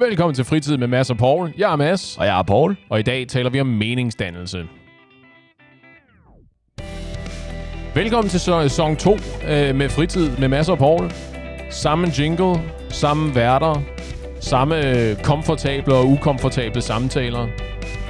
[0.00, 1.52] Velkommen til Fritid med Mads og Paul.
[1.58, 2.76] Jeg er Mads, Og jeg er Paul.
[2.90, 4.66] og i dag taler vi om meningsdannelse.
[7.94, 11.10] Velkommen til sæson 2 øh, med Fritid med Mads og Paul.
[11.70, 12.54] Samme jingle,
[12.88, 13.82] samme værter,
[14.40, 14.76] samme
[15.10, 17.48] øh, komfortable og ukomfortable samtaler.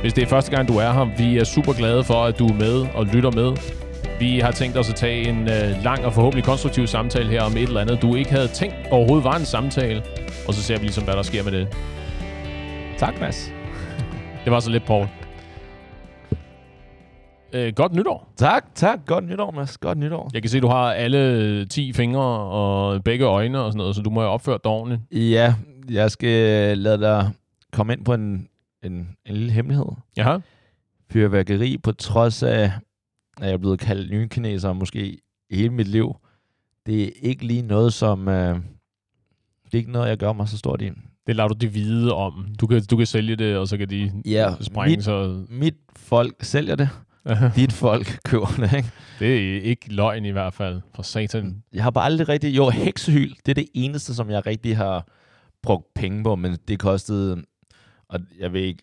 [0.00, 2.46] Hvis det er første gang, du er her, vi er super glade for, at du
[2.46, 3.56] er med og lytter med.
[4.18, 7.52] Vi har tænkt os at tage en øh, lang og forhåbentlig konstruktiv samtale her om
[7.52, 10.02] et eller andet, du ikke havde tænkt overhovedet var en samtale.
[10.50, 11.68] Og så ser vi ligesom, hvad der sker med det.
[12.98, 13.52] Tak, Mads.
[14.44, 15.06] Det var så lidt, Paul.
[17.52, 18.32] Øh, godt nytår.
[18.36, 19.06] Tak, tak.
[19.06, 19.78] Godt nytår, Mads.
[19.78, 20.30] Godt nytår.
[20.34, 24.02] Jeg kan se, du har alle 10 fingre og begge øjne og sådan noget, så
[24.02, 25.00] du må have opført dig ordentligt.
[25.32, 25.54] Ja,
[25.90, 27.30] jeg skal lade dig
[27.72, 28.48] komme ind på en,
[28.84, 28.92] en,
[29.26, 29.86] en lille hemmelighed.
[30.16, 30.38] Jaha.
[31.12, 32.72] Fyrværkeri, på trods af,
[33.40, 35.18] at jeg er blevet kaldt nye kineser måske
[35.50, 36.16] hele mit liv,
[36.86, 38.28] det er ikke lige noget, som...
[38.28, 38.60] Øh,
[39.72, 40.90] det er ikke noget, jeg gør mig så stort i.
[41.26, 42.46] Det lader du de vide om.
[42.60, 45.44] Du kan, du kan sælge det, og så kan de Ja, sprænge mit, sig.
[45.48, 46.88] mit folk sælger det.
[47.56, 48.90] Dit folk køber det, ikke?
[49.18, 50.80] det er ikke løgn i hvert fald.
[50.94, 51.62] For satan.
[51.72, 52.56] Jeg har bare aldrig rigtig...
[52.56, 55.06] Jo, heksehyl, det er det eneste, som jeg rigtig har
[55.62, 57.42] brugt penge på, men det kostede...
[58.08, 58.82] Og jeg ved ikke...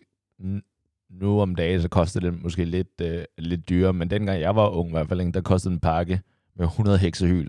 [1.10, 4.68] Nu om dagen, så kostede det måske lidt, øh, lidt dyrere, men dengang jeg var
[4.68, 6.20] ung i hvert fald, der kostede en pakke
[6.56, 7.48] med 100 heksehyl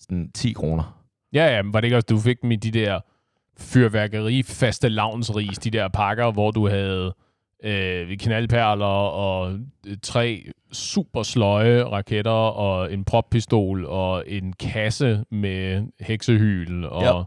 [0.00, 1.01] sådan 10 kroner.
[1.32, 3.00] Ja, ja, men var det ikke også, du fik dem i de der
[3.58, 7.14] fyrværkeri faste lavnsris, de der pakker, hvor du havde
[7.64, 9.52] øh, knaldperler og
[9.86, 17.22] øh, tre super sløje raketter og en proppistol og en kasse med heksehyl og Ja.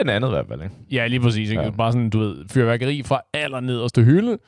[0.00, 0.74] En andet i hvert fald, ikke?
[0.90, 1.50] Ja, lige præcis.
[1.50, 1.62] Ikke?
[1.62, 1.70] Ja.
[1.70, 4.38] Bare sådan, du ved, fyrværkeri fra aller nederste hylde,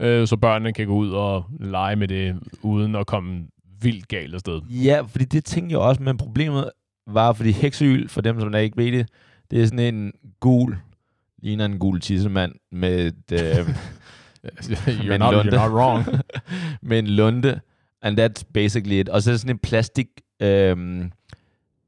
[0.00, 3.46] øh, så børnene kan gå ud og lege med det, uden at komme
[3.80, 4.60] vildt galt afsted.
[4.70, 6.70] Ja, fordi det tænkte jeg også, men problemet
[7.06, 9.08] var, fordi heksehyl, for dem, som der ikke ved det,
[9.50, 10.76] det er sådan en gul,
[11.42, 13.68] ligner en gul tissemand med et, øh,
[14.44, 15.52] you're, Men not, Lunde.
[15.52, 16.04] you're not wrong.
[16.88, 17.60] med en lunde,
[18.02, 19.08] and that's basically it.
[19.08, 20.06] Og så er sådan en plastik
[20.42, 21.12] øhm,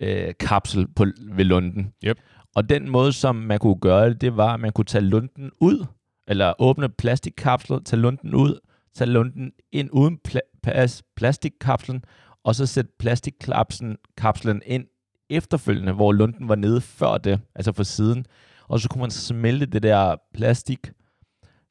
[0.01, 1.93] øh, kapsel på, ved lunden.
[2.05, 2.19] Yep.
[2.55, 5.51] Og den måde, som man kunne gøre det, det var, at man kunne tage lunden
[5.61, 5.87] ud,
[6.29, 8.59] eller åbne plastikkapslen, tage lunden ud,
[8.95, 12.05] tage lunden ind uden pla- plastikkapslen,
[12.45, 14.85] og så sætte plastikkapslen kapslen ind
[15.31, 18.27] efterfølgende, hvor lunden var nede før det, altså fra siden.
[18.69, 20.93] Og så kunne man smelte det der plastik,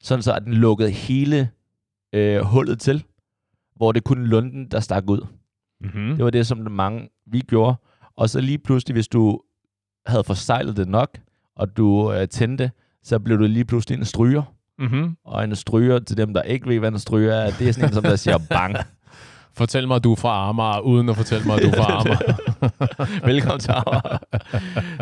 [0.00, 1.50] sådan så at den lukkede hele
[2.12, 3.04] øh, hullet til,
[3.76, 5.26] hvor det kun lunden, der stak ud.
[5.80, 6.16] Mm-hmm.
[6.16, 7.76] Det var det, som mange vi gjorde.
[8.16, 9.40] Og så lige pludselig, hvis du
[10.06, 11.18] havde forsejlet det nok,
[11.56, 12.70] og du øh, tændte,
[13.02, 14.42] så blev du lige pludselig en stryger.
[14.78, 15.16] Mm-hmm.
[15.24, 17.88] Og en stryger, til dem, der ikke ved, hvad en stryger er, det er sådan
[17.88, 18.76] en, som der siger bang.
[19.56, 21.92] Fortæl mig, at du er fra Amager, uden at fortælle mig, at du er fra
[22.00, 23.26] Amager.
[23.26, 24.18] Velkommen til Amager.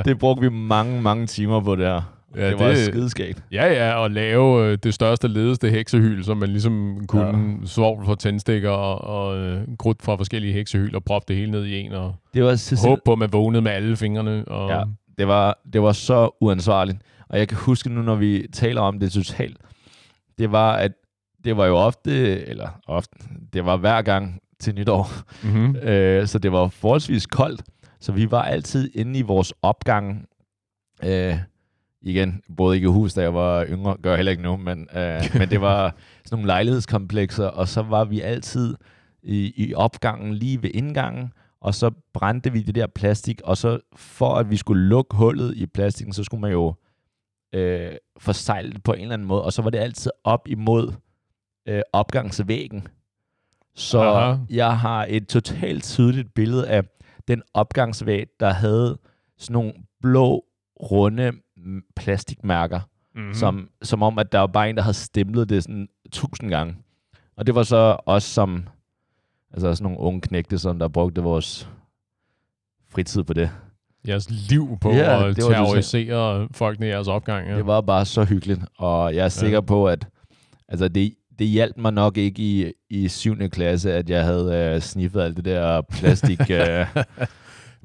[0.05, 2.03] Det brugte vi mange, mange timer på der.
[2.37, 2.79] Ja, det var det...
[2.79, 3.43] skideskægt.
[3.53, 7.67] ja, ja, og lave øh, det største, ledeste heksehyl, som man ligesom kunne ja.
[7.67, 11.65] svovl fra tændstikker og, og øh, krudt fra forskellige heksehyl, og proppe det hele ned
[11.65, 14.45] i en, og Det var, så, håbe på, at man vågnede med alle fingrene.
[14.49, 14.83] Og, Ja,
[15.19, 16.99] det var, det var så uansvarligt.
[17.29, 19.57] Og jeg kan huske nu, når vi taler om det totalt,
[20.39, 20.93] det var, at
[21.45, 23.17] det var jo ofte, eller ofte,
[23.53, 25.11] det var hver gang til nytår,
[25.43, 25.77] Mm-hmm.
[25.91, 27.63] øh, så det var forholdsvis koldt.
[28.01, 30.27] Så vi var altid inde i vores opgang.
[31.05, 31.37] Øh,
[32.03, 34.89] igen, både ikke i hus, da jeg var yngre, gør jeg heller ikke nu, men,
[34.97, 35.95] øh, men det var
[36.25, 38.75] sådan nogle lejlighedskomplekser, og så var vi altid
[39.23, 43.79] i, i opgangen lige ved indgangen, og så brændte vi det der plastik, og så
[43.97, 46.75] for at vi skulle lukke hullet i plastikken, så skulle man jo
[47.55, 50.93] øh, forsejle det på en eller anden måde, og så var det altid op imod
[51.69, 52.89] øh, opgangsvæggen.
[53.77, 54.37] Så Aha.
[54.51, 56.85] jeg har et totalt tydeligt billede af
[57.29, 58.99] den opgangsvæg, der havde
[59.39, 60.45] sådan nogle blå,
[60.83, 61.33] runde
[61.97, 62.81] plastikmærker,
[63.15, 63.29] Mm-hmm.
[63.29, 63.35] mm.
[63.35, 66.77] som, som om, at der var bare en, der havde stemplet det sådan tusind gange.
[67.37, 68.69] Og det var så os som,
[69.53, 71.69] altså sådan nogle unge knægte, som der brugte vores
[72.89, 73.51] fritid på det.
[74.09, 77.49] jeres liv på Ja, at terrorisere folkene i jeres opgang.
[77.49, 77.57] Ja.
[77.57, 80.09] Det var bare så hyggeligt, og jeg er sikker på, at
[80.69, 83.37] altså det, det hjalp mig nok ikke i, i 7.
[83.49, 86.41] klasse, at jeg havde øh, sniffet alt det der plastik.
[86.51, 86.87] øh,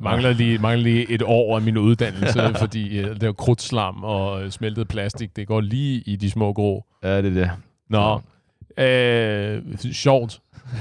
[0.02, 4.44] Mangler lige, mangler lige et år af min uddannelse, fordi uh, det var krudtslam og
[4.44, 6.86] øh, smeltet plastik, det går lige i de små grå.
[7.04, 7.52] ja, det er det.
[7.90, 8.22] Nå,
[8.84, 10.40] øh, sjovt.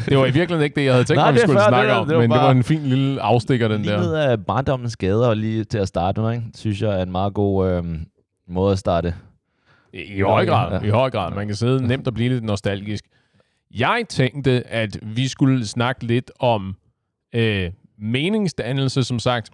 [0.08, 1.68] Det var i virkeligheden ikke det, jeg havde tænkt Nej, mig, vi det skulle fair,
[1.68, 4.00] snakke det om, det var men det bare- var en fin lille afstikker, den der.
[4.00, 6.44] ned af barndommens gader, og lige til at starte med, ikke?
[6.54, 7.84] synes jeg er en meget god øh,
[8.48, 9.14] måde at starte.
[9.92, 10.86] I, I høj grad, Ja.
[10.86, 11.34] i høj grad.
[11.34, 13.04] Man kan sidde nemt og blive lidt nostalgisk.
[13.74, 16.76] Jeg tænkte, at vi skulle snakke lidt om
[17.34, 19.50] øh, meningsdannelse, som sagt,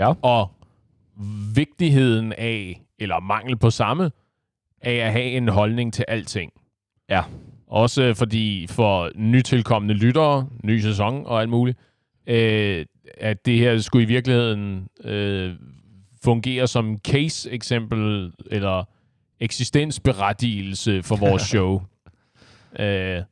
[0.00, 0.12] Ja.
[0.22, 0.50] og
[1.54, 4.10] vigtigheden af, eller mangel på samme,
[4.82, 6.52] af at have en holdning til alting.
[7.08, 7.22] Ja.
[7.66, 11.78] Også fordi for nytilkommende lyttere, ny sæson og alt muligt,
[12.26, 12.86] øh,
[13.18, 15.54] at det her skulle i virkeligheden øh,
[16.24, 18.84] fungere som case-eksempel eller
[19.40, 21.82] eksistensberettigelse for vores show.
[22.78, 23.22] øh,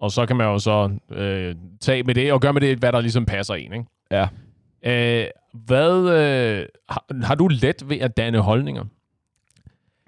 [0.00, 2.92] og så kan man jo så øh, tage med det og gøre med det, hvad
[2.92, 3.72] der ligesom passer en.
[3.72, 3.84] Ikke?
[4.10, 4.28] Ja.
[4.86, 8.84] Øh, hvad, øh, har, har du let ved at danne holdninger?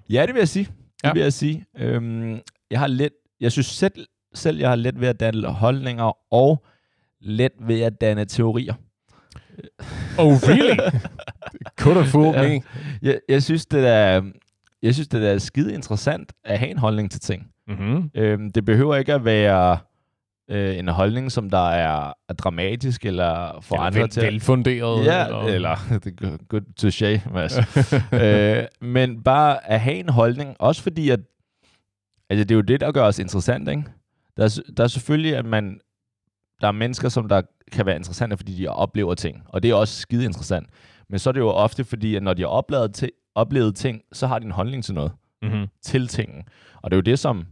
[0.09, 0.65] Ja, det vil jeg sige.
[0.65, 1.13] Det Ja.
[1.13, 1.65] vil jeg sige.
[1.77, 2.39] Øhm,
[2.71, 6.65] jeg har let, jeg synes selv, selv, jeg har let ved at danne holdninger og
[7.21, 8.73] let ved at danne teorier.
[10.19, 10.77] Oh, really?
[11.79, 12.61] Could have fooled me.
[13.01, 14.21] Jeg, jeg synes, det er,
[14.81, 17.51] jeg synes, det er skide interessant at have en holdning til ting.
[17.67, 18.11] Mm-hmm.
[18.15, 19.77] Øhm, det behøver ikke at være
[20.49, 25.05] øh, en holdning, som der er, er dramatisk eller får Eller andre vel, til velfunderet.
[25.05, 27.57] Ja, eller det er good touché, Mads.
[28.23, 31.19] øh, men bare at have en holdning, også fordi, at
[32.29, 33.83] altså, det er jo det, der gør os interessant, ikke?
[34.37, 35.79] Der er, der er selvfølgelig, at man,
[36.61, 37.41] der er mennesker, som der
[37.71, 40.69] kan være interessante, fordi de oplever ting, og det er også skide interessant.
[41.09, 42.93] Men så er det jo ofte fordi, at når de har oplevet,
[43.37, 45.11] oplevet ting, så har de en holdning til noget,
[45.41, 45.67] mm-hmm.
[45.81, 46.43] til tingen.
[46.81, 47.45] Og det er jo det, som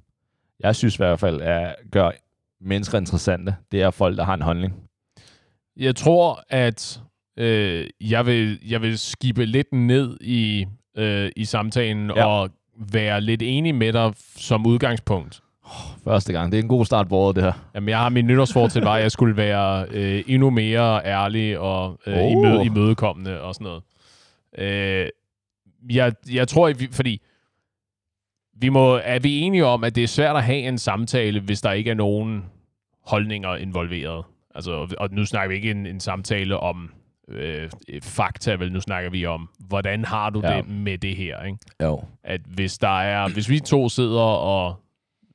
[0.59, 2.11] jeg synes i hvert fald er, gør
[2.61, 3.55] mennesker interessante.
[3.71, 4.73] Det er folk, der har en holdning.
[5.77, 7.01] Jeg tror, at
[7.37, 10.65] øh, jeg, vil, jeg vil skibe lidt ned i,
[10.97, 12.25] øh, i samtalen Ja.
[12.25, 12.49] og
[12.91, 15.41] være lidt enig med dig som udgangspunkt.
[16.03, 16.51] Første gang.
[16.51, 17.53] Det er en god start på året, det her.
[17.75, 21.99] Jamen, jeg har min nytårsfortil var, at jeg skulle være øh, endnu mere ærlig og
[22.07, 22.31] øh, Oh.
[22.31, 23.83] imøde, imødekommende og sådan noget.
[24.57, 25.07] Øh,
[25.89, 27.21] jeg, jeg tror, vi, fordi
[28.57, 31.61] vi må, er vi enige om, at det er svært at have en samtale, hvis
[31.61, 32.45] der ikke er nogen
[33.05, 34.25] holdninger involveret.
[34.55, 36.91] Altså, og nu snakker vi ikke en, en samtale om
[37.27, 37.69] øh,
[38.03, 38.71] fakta, vel?
[38.71, 40.57] Nu snakker vi om, hvordan har du ja.
[40.57, 41.57] det med det her, ikke?
[41.83, 42.03] Jo.
[42.23, 44.75] at hvis der er, hvis vi to sidder og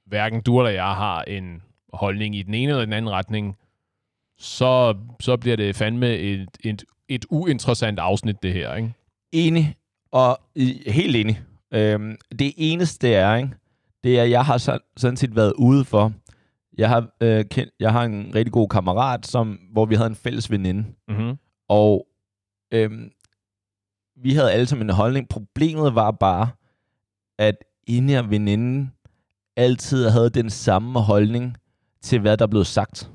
[0.07, 1.63] hverken du eller jeg har en
[1.93, 3.57] holdning i den ene eller den anden retning,
[4.39, 8.93] så, så bliver det fandme et, et, et uinteressant afsnit, det her, ikke?
[9.33, 9.75] Enig,
[10.13, 10.41] og
[10.87, 11.43] helt enig.
[11.75, 13.51] Øhm, det eneste er, ikke,
[14.05, 16.13] det er, at jeg har så, sådan set været ude for.
[16.79, 20.17] Jeg har, øh, kendt, jeg har en rigtig god kammerat, som, hvor vi havde en
[20.17, 20.85] fælles veninde.
[21.09, 21.39] Mm-hmm.
[21.69, 22.07] Og
[22.73, 23.11] øhm,
[24.23, 25.29] vi havde alle sammen en holdning.
[25.29, 26.49] Problemet var bare,
[27.39, 27.55] at
[27.89, 28.93] hende her veninden
[29.57, 31.57] altid havde den samme holdning
[32.03, 33.11] til, hvad der blev sagt.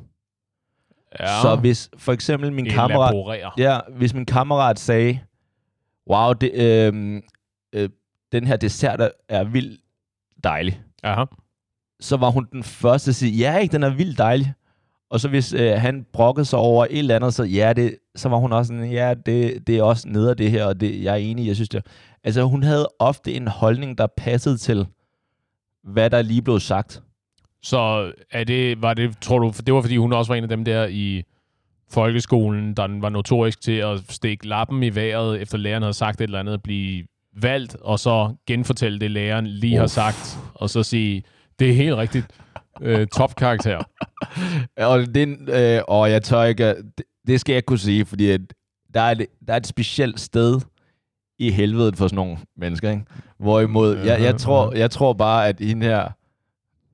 [1.20, 3.14] Ja, Så hvis for eksempel min kammerat...
[3.58, 5.20] Ja, hvis min kammerat sagde,
[6.10, 7.22] wow, det, øh,
[7.76, 7.90] øh,
[8.32, 9.82] den her dessert er, er vildt
[10.44, 11.26] dejlig, Aha.
[12.00, 14.54] så var hun den første til at sige, ja, ikke, den er vildt dejlig.
[15.10, 18.30] Og så hvis øh, han brokkede sig over et eller andet, så, ja, det, så
[18.30, 21.04] var hun også sådan, ja, det, det er også nede af det her, og det,
[21.04, 21.86] jeg er enig, jeg synes det.
[22.24, 24.88] Altså, hun havde ofte en holdning, der passede til,
[25.84, 27.04] hvad der lige blev sagt.
[27.62, 30.50] Så er det, var det, tror du, det var fordi hun også var en af
[30.50, 31.24] dem der i
[31.92, 36.24] folkeskolen, der var notorisk til at stikke lappen i vejret, efter læreren havde sagt et
[36.24, 37.06] eller andet, blive
[37.42, 39.94] valgt, og så genfortælle det, læreren lige har Uff.
[39.94, 41.24] sagt, og så sige,
[41.60, 42.26] det er helt rigtigt.
[42.82, 43.84] Øh, topkarakter.
[44.78, 48.42] Og, det, øh, og jeg tør ikke, det, det skal jeg kunne sige, fordi at
[48.94, 50.62] der, er et, der er et specielt sted
[51.40, 53.04] i helvedet for sådan nogle mennesker, ikke?
[53.40, 56.10] Hvorimod, jeg, jeg, tror, jeg tror bare, at hende her,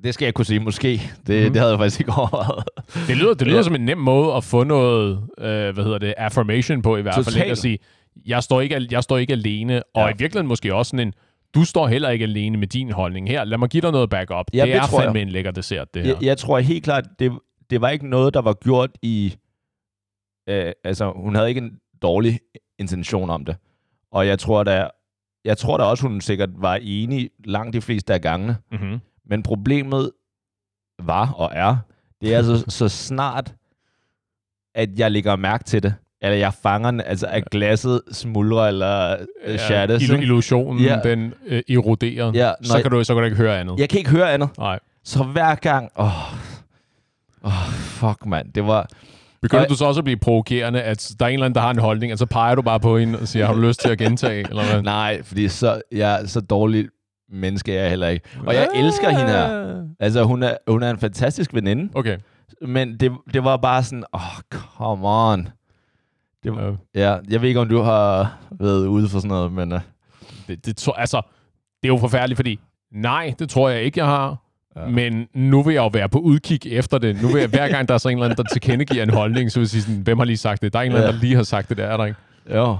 [0.04, 0.88] det skal jeg kunne sige, måske.
[1.28, 1.54] Det, Mhm.
[1.54, 2.64] det havde jeg faktisk ikke overvejet.
[3.08, 3.64] Det lyder, det lyder Ja.
[3.64, 7.14] som en nem måde at få noget, øh, hvad hedder det, affirmation på i hvert
[7.16, 7.26] fald.
[7.28, 7.32] Ikke?
[7.40, 7.52] Totalt.
[7.52, 7.80] At sige,
[8.26, 10.08] jeg står ikke, jeg står ikke alene, og Ja.
[10.08, 11.14] i virkeligheden måske også sådan en,
[11.56, 13.44] du står heller ikke alene med din holdning her.
[13.44, 14.46] Lad mig give dig noget backup.
[14.54, 15.06] Ja, det det er tror jeg.
[15.08, 16.10] fandme en lækker dessert, det her.
[16.14, 17.32] Jeg, jeg tror helt klart, det,
[17.70, 19.36] det var ikke noget, der var gjort i...
[20.50, 22.40] Øh, altså, hun havde ikke en dårlig
[22.80, 23.56] intention om det.
[24.12, 24.88] Og jeg tror da,
[25.46, 28.58] jeg tror da også, hun sikkert var enig langt de fleste af gangene.
[28.72, 29.00] Mm-hmm.
[29.32, 30.12] Men problemet
[31.04, 31.78] var og er,
[32.22, 33.54] det er altså så snart,
[34.76, 39.12] at jeg lægger mærke til det, eller jeg fanger den, altså at glasset smuldrer eller
[39.46, 40.18] øh, illu- ikke?
[40.22, 41.00] illusionen, Ja.
[41.04, 42.32] den øh, eroderer.
[42.36, 43.80] Ja, så, kan du, så kan du ikke høre andet.
[43.80, 44.50] Jeg kan ikke høre andet.
[44.58, 44.80] Nej.
[45.04, 46.34] Så hver gang, åh,
[47.44, 48.88] åh fuck mand, det var,
[49.42, 51.62] Begynder Og- du så også at blive provokerende, at der er en eller anden, der
[51.62, 53.80] har en holdning, og så peger du bare på hende og siger, har du lyst
[53.82, 54.50] til at gentage?
[54.50, 54.82] Eller hvad?
[54.82, 56.88] nej, fordi så, jeg er så dårlig
[57.32, 58.26] menneske er jeg heller ikke.
[58.46, 59.84] Og jeg elsker hende her.
[60.00, 62.18] Altså, hun er, hun er en fantastisk veninde, Okay.
[62.62, 65.48] men det, det var bare sådan, åh, oh, come on.
[66.44, 69.72] Det var, ja, jeg ved ikke, om du har været ude for sådan noget, men...
[69.72, 69.80] Uh,
[70.48, 71.22] det, det, tror- altså,
[71.84, 72.60] det er jo forfærdeligt, fordi
[72.94, 74.38] nej, det tror jeg ikke, jeg har.
[74.76, 74.86] Ja.
[74.88, 77.22] Men nu vil jeg jo være på udkig efter det.
[77.22, 79.52] Nu vil jeg, hver gang der er så en eller anden, der tilkendegiver en holdning,
[79.52, 80.74] så vil jeg sige sådan, hvem har lige sagt det?
[80.74, 81.18] Der er en eller anden, Ja.
[81.18, 82.20] der lige har sagt det, der er der ikke.
[82.56, 82.78] jo.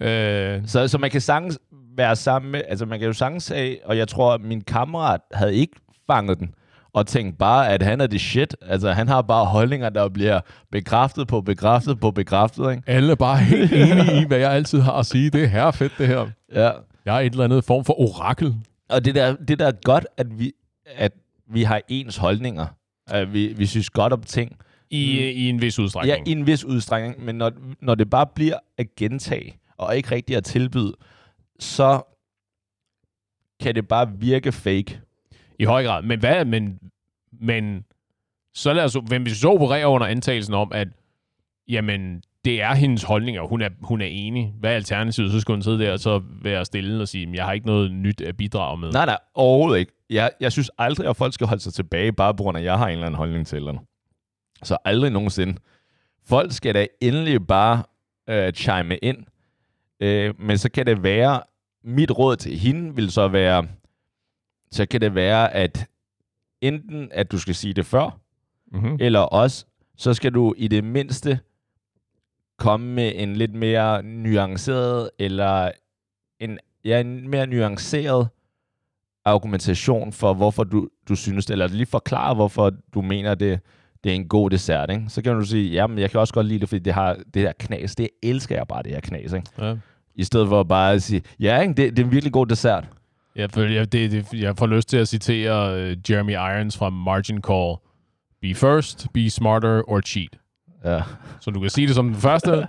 [0.00, 1.58] Øh, Så, så man kan sagtens
[1.96, 2.62] være sammen med...
[2.68, 5.72] Altså, man kan jo sagtens sige, og jeg tror, at min kammerat havde ikke
[6.06, 6.54] fanget den,
[6.92, 8.56] og tænkt bare, at han er det shit.
[8.62, 10.40] Altså, han har bare holdninger, der bliver
[10.72, 12.82] bekræftet på bekræftet på bekræftet, ikke?
[12.86, 15.30] Alle er bare helt enige i, hvad jeg altid har at sige.
[15.30, 16.26] Det er her fedt, det her.
[16.54, 16.70] Ja.
[17.04, 18.54] Jeg er et eller andet form for orakel.
[18.90, 20.52] Og det der, det der er godt, at vi,
[20.96, 21.12] at
[21.50, 22.66] vi har ens holdninger.
[23.10, 24.56] At vi, vi synes godt om ting.
[24.90, 25.40] I, mm.
[25.40, 26.28] i en vis Ja, udstrækning.
[26.28, 27.24] i en vis udstrækning.
[27.24, 30.92] Men når, når det bare bliver at gentage, og ikke rigtig at tilbyde,
[31.62, 32.02] så
[33.60, 35.00] kan det bare virke fake.
[35.58, 36.02] I høj grad.
[36.02, 36.78] Men hvad, men,
[37.32, 37.84] men
[38.54, 40.88] så lad os, hvis vi så opererer under antagelsen om, at
[41.68, 44.54] jamen, det er hendes holdning, og hun er, hun er enig.
[44.60, 45.32] Hvad er alternativet?
[45.32, 47.66] Så skulle hun sidde der og så være stille og sige, "Men jeg har ikke
[47.66, 48.92] noget nyt at bidrage med.
[48.92, 49.92] Nej, nej, overhovedet ikke.
[50.10, 52.64] Jeg, jeg synes aldrig, at folk skal holde sig tilbage, bare på grund af, at
[52.64, 53.78] jeg har en eller anden holdning til eller
[54.62, 55.58] Så aldrig nogensinde.
[56.26, 57.82] Folk skal da endelig bare
[58.28, 59.16] øh, chime ind.
[60.00, 61.40] Øh, men så kan det være,
[61.84, 63.66] mit råd til hende vil så være,
[64.70, 65.86] så kan det være, at
[66.60, 68.18] enten at du skal sige det før,
[68.74, 68.96] Mm-hmm.
[69.00, 69.64] eller også,
[69.96, 71.38] så skal du i det mindste
[72.58, 75.70] komme med en lidt mere nuanceret, eller
[76.40, 78.28] en, ja, en mere nuanceret
[79.24, 83.60] argumentation for, hvorfor du, du synes det, eller lige forklare, hvorfor du mener, det,
[84.04, 84.90] det er en god dessert.
[84.90, 85.04] Ikke?
[85.08, 87.42] Så kan du sige, jamen, jeg kan også godt lide det, fordi det har det
[87.42, 87.96] her knas.
[87.96, 89.32] Det elsker jeg bare, det her knas.
[89.32, 89.46] Ikke?
[89.58, 89.76] Ja.
[90.14, 91.74] I stedet for bare at sige, ja, ikke?
[91.74, 92.84] Det, det er en virkelig god dessert.
[93.36, 96.90] Jeg, føler, jeg, det, det, jeg får lyst til at citere uh, Jeremy Irons fra
[96.90, 97.76] Margin Call.
[98.42, 100.38] Be first, be smarter or cheat.
[100.84, 101.02] Ja.
[101.40, 102.66] Så du kan sige det som den første.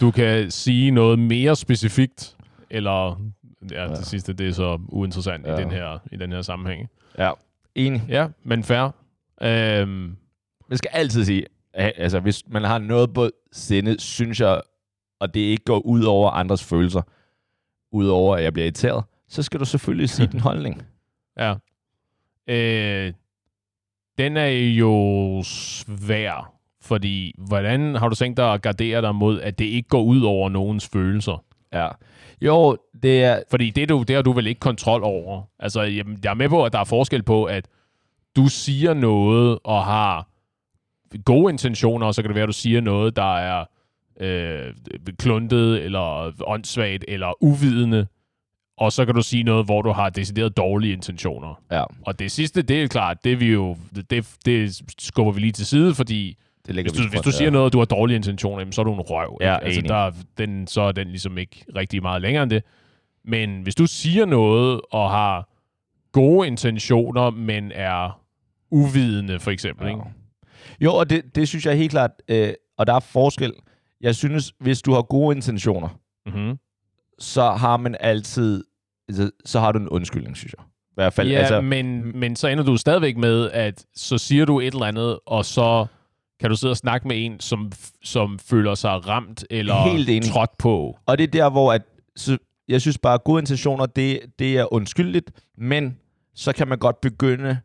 [0.00, 2.36] Du kan sige noget mere specifikt,
[2.70, 3.20] eller
[3.70, 5.56] ja, det sidste, det er så uinteressant Ja.
[5.58, 6.88] i, den her, i den her sammenhæng.
[7.18, 7.30] ja.
[7.74, 8.02] Enig.
[8.08, 8.88] Ja, men fair.
[9.42, 10.16] Øhm,
[10.68, 14.60] Man skal altid sige, altså hvis man har noget på sinde, synes jeg,
[15.24, 17.02] og det ikke går ud over andres følelser,
[17.92, 20.82] ud over at jeg bliver irriteret, så skal du selvfølgelig sige din holdning.
[21.38, 21.54] ja.
[22.48, 23.12] Øh,
[24.18, 26.52] den er jo svær,
[26.82, 30.22] fordi hvordan har du tænkt dig at gardere dig mod, at det ikke går ud
[30.22, 31.44] over nogens følelser?
[31.72, 31.88] Ja.
[32.40, 33.42] Jo, det er...
[33.50, 35.42] Fordi det, du, det har du vel ikke kontrol over.
[35.58, 37.68] Altså, jamen, jeg er med på, at der er forskel på, at
[38.36, 40.28] du siger noget og har
[41.24, 43.64] gode intentioner, og så kan det være, at du siger noget, der er
[44.20, 44.74] øh,
[45.18, 48.06] kluntet, eller åndssvagt, eller uvidende,
[48.76, 51.62] og så kan du sige noget, hvor du har decideret dårlige intentioner.
[51.72, 53.76] Ja, Og det sidste, det er klart, det, vi jo,
[54.10, 57.36] det, det skubber vi lige til side, fordi det hvis du, vi hvis du ja.
[57.36, 59.38] siger noget, og du har dårlige intentioner, jamen, så er du en røv.
[59.40, 59.64] Ja, ikke?
[59.64, 59.88] altså, enig.
[59.88, 62.62] der, er- den, så er den ligesom ikke rigtig meget længere end det.
[63.24, 65.48] Men hvis du siger noget, og har
[66.12, 68.20] gode intentioner, men er
[68.70, 69.84] uvidende, for eksempel.
[69.86, 69.90] Ja.
[69.92, 70.02] Ikke?
[70.80, 73.52] Jo, og det, det synes jeg helt klart, øh, og der er forskel.
[74.00, 75.88] Jeg synes, hvis du har gode intentioner,
[76.26, 76.58] Mm-hmm.
[77.18, 78.64] så har man altid,
[79.08, 80.64] altså, så har du en undskyldning, synes jeg.
[80.66, 84.44] I hvert fald, Ja, altså, men, men så ender du stadigvæk med, at så siger
[84.44, 85.86] du et eller andet, og så
[86.40, 87.72] kan du sidde og snakke med en, som,
[88.04, 90.30] som føler sig ramt eller Helt enig.
[90.30, 90.98] trådt på.
[91.06, 91.82] Og det er der, hvor at,
[92.16, 95.98] så jeg synes bare, at gode intentioner, det, det er undskyldigt, men
[96.34, 97.58] så kan man godt begynde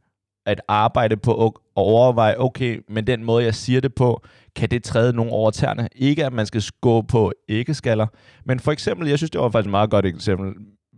[0.45, 4.21] at arbejde på at overveje, okay, men den måde, jeg siger det på,
[4.55, 5.89] kan det træde nogen over tæerne?
[5.95, 8.07] Ikke, at man skal gå på ikke-skaller,
[8.45, 10.53] men for eksempel, jeg synes, det var faktisk et meget godt eksempel,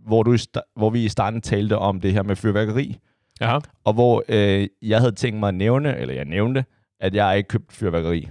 [0.06, 0.36] hvor, du
[0.76, 2.98] hvor vi i starten talte om det her med fyrværkeri,
[3.40, 3.58] Ja.
[3.84, 6.64] og hvor øh, jeg havde tænkt mig at nævne, eller jeg nævnte,
[7.00, 8.28] at jeg ikke købt fyrværkeri.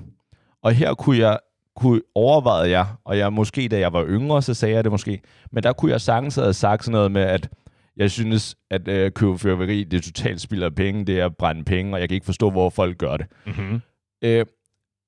[0.64, 1.40] Og her kunne jeg
[1.76, 5.22] kunne overveje jeg, og jeg måske, da jeg var yngre, så sagde jeg det måske,
[5.52, 7.50] men der kunne jeg sagtens have sagt sådan noget med, at
[7.98, 11.38] jeg synes, at øh, købe fyrværkeri, det er totalt spild af penge, det er at
[11.38, 13.26] brænde penge, og jeg kan ikke forstå, hvor folk gør det.
[13.46, 13.82] Mm-hmm.
[14.22, 14.46] Øh,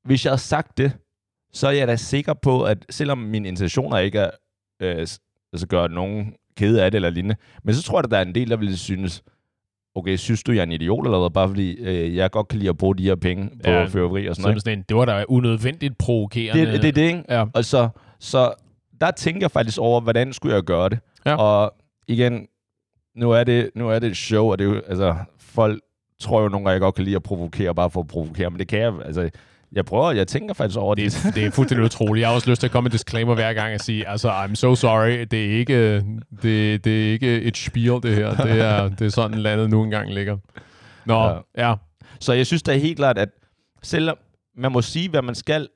[0.05, 0.91] hvis jeg havde sagt det,
[1.53, 4.29] så er jeg da sikker på, at selvom mine intentioner ikke er
[4.81, 5.07] øh,
[5.53, 8.21] altså gøre nogen kede af det eller lignende, men så tror jeg, at der er
[8.21, 9.23] en del, der ville synes,
[9.95, 12.59] okay, synes du, jeg er en idiot eller hvad, bare fordi øh, jeg godt kan
[12.59, 14.61] lide at bruge de her penge på Ja, fyrværkeri og sådan Så noget.
[14.61, 16.65] sådan en, det var da unødvendigt provokerende.
[16.71, 17.23] Det, det er det, ikke?
[17.29, 17.45] Ja.
[17.53, 18.53] Og så, så
[19.01, 20.99] der tænker jeg faktisk over, hvordan skulle jeg gøre det?
[21.25, 21.35] Ja.
[21.35, 21.73] Og
[22.07, 22.47] igen,
[23.15, 25.81] nu er det, nu er det et show, og det er jo, altså, folk
[26.19, 28.59] tror jo nogle gange, jeg godt kan lide at provokere, bare for at provokere, men
[28.59, 29.29] det kan jeg, altså,
[29.75, 31.11] jeg prøver, jeg tænker faktisk over det.
[31.11, 32.21] Det, er- det er fuldstændig utroligt.
[32.21, 34.29] Jeg har også lyst til at komme med en disclaimer hver gang og sige, altså,
[34.31, 35.95] I'm so sorry, det er ikke,
[36.41, 38.35] det, det er ikke et spiel, det her.
[38.35, 40.37] Det er, det er sådan, landet nu engang ligger.
[41.05, 41.29] Nå, Ja.
[41.57, 41.69] ja.
[41.69, 41.75] ja.
[42.19, 43.29] Så jeg synes da helt klart, at
[43.83, 44.17] selvom
[44.57, 45.67] man må sige, hvad man skal,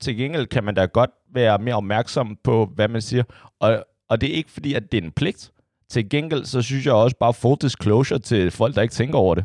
[0.00, 3.22] til gengæld kan man da godt være mere opmærksom på, hvad man siger.
[3.60, 5.50] Og, og det er ikke fordi, at det er en pligt.
[5.90, 9.34] Til gengæld, så synes jeg også bare full disclosure til folk, der ikke tænker over
[9.34, 9.44] det.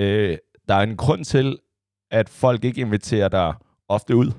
[0.00, 0.38] Øh,
[0.68, 1.58] der er en grund til,
[2.12, 3.54] at folk ikke inviterer dig
[3.88, 4.32] ofte ud.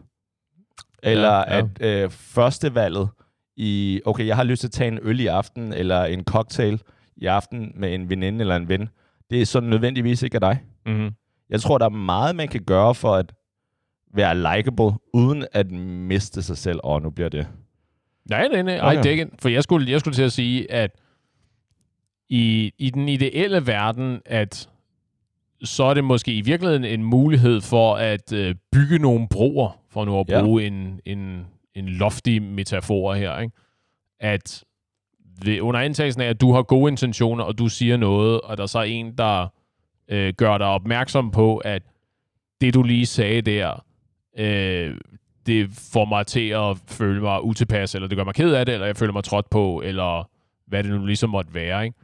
[1.04, 3.10] Eller Ja, ja, at øh, førstevalget
[3.56, 6.82] i, okay, jeg har lyst til at tage en øl i aften, eller en cocktail
[7.18, 8.90] i aften med en veninde eller en ven.
[9.30, 10.64] Det er sådan nødvendigvis ikke af dig.
[10.86, 11.10] Mm-hmm.
[11.50, 13.34] Jeg tror, der er meget, man kan gøre for at
[14.14, 16.80] være likable, uden at miste sig selv.
[16.84, 17.48] Og nu bliver det...
[18.30, 18.76] Nej, nej, nej.
[18.76, 19.18] Ej, Okay.
[19.18, 20.92] det for jeg skulle, jeg skulle til at sige, at
[22.30, 24.70] i, i den ideelle verden, at
[25.64, 30.06] så er det måske i virkeligheden en mulighed for at øh, bygge nogle broer, for
[30.06, 30.42] nu at Ja.
[30.42, 33.54] bruge en, en, en loftig metafor her, ikke?
[34.20, 34.64] at
[35.46, 38.66] ved, under antagelsen af, at du har gode intentioner, og du siger noget, og der
[38.66, 39.48] så er en, der
[40.08, 41.84] øh, gør dig opmærksom på, at
[42.62, 43.86] det, du lige sagde der,
[44.38, 44.98] øh,
[45.46, 48.74] det får mig til at føle mig utilpas, eller det gør mig ked af det,
[48.74, 50.30] eller jeg føler mig trådt på, eller
[50.68, 51.86] hvad det nu ligesom måtte være.
[51.86, 51.98] Ikke?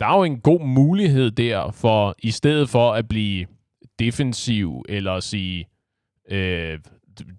[0.00, 3.46] Der er jo en god mulighed der for, i stedet for at blive
[3.98, 5.66] defensiv, eller at sige,
[6.30, 6.78] øh,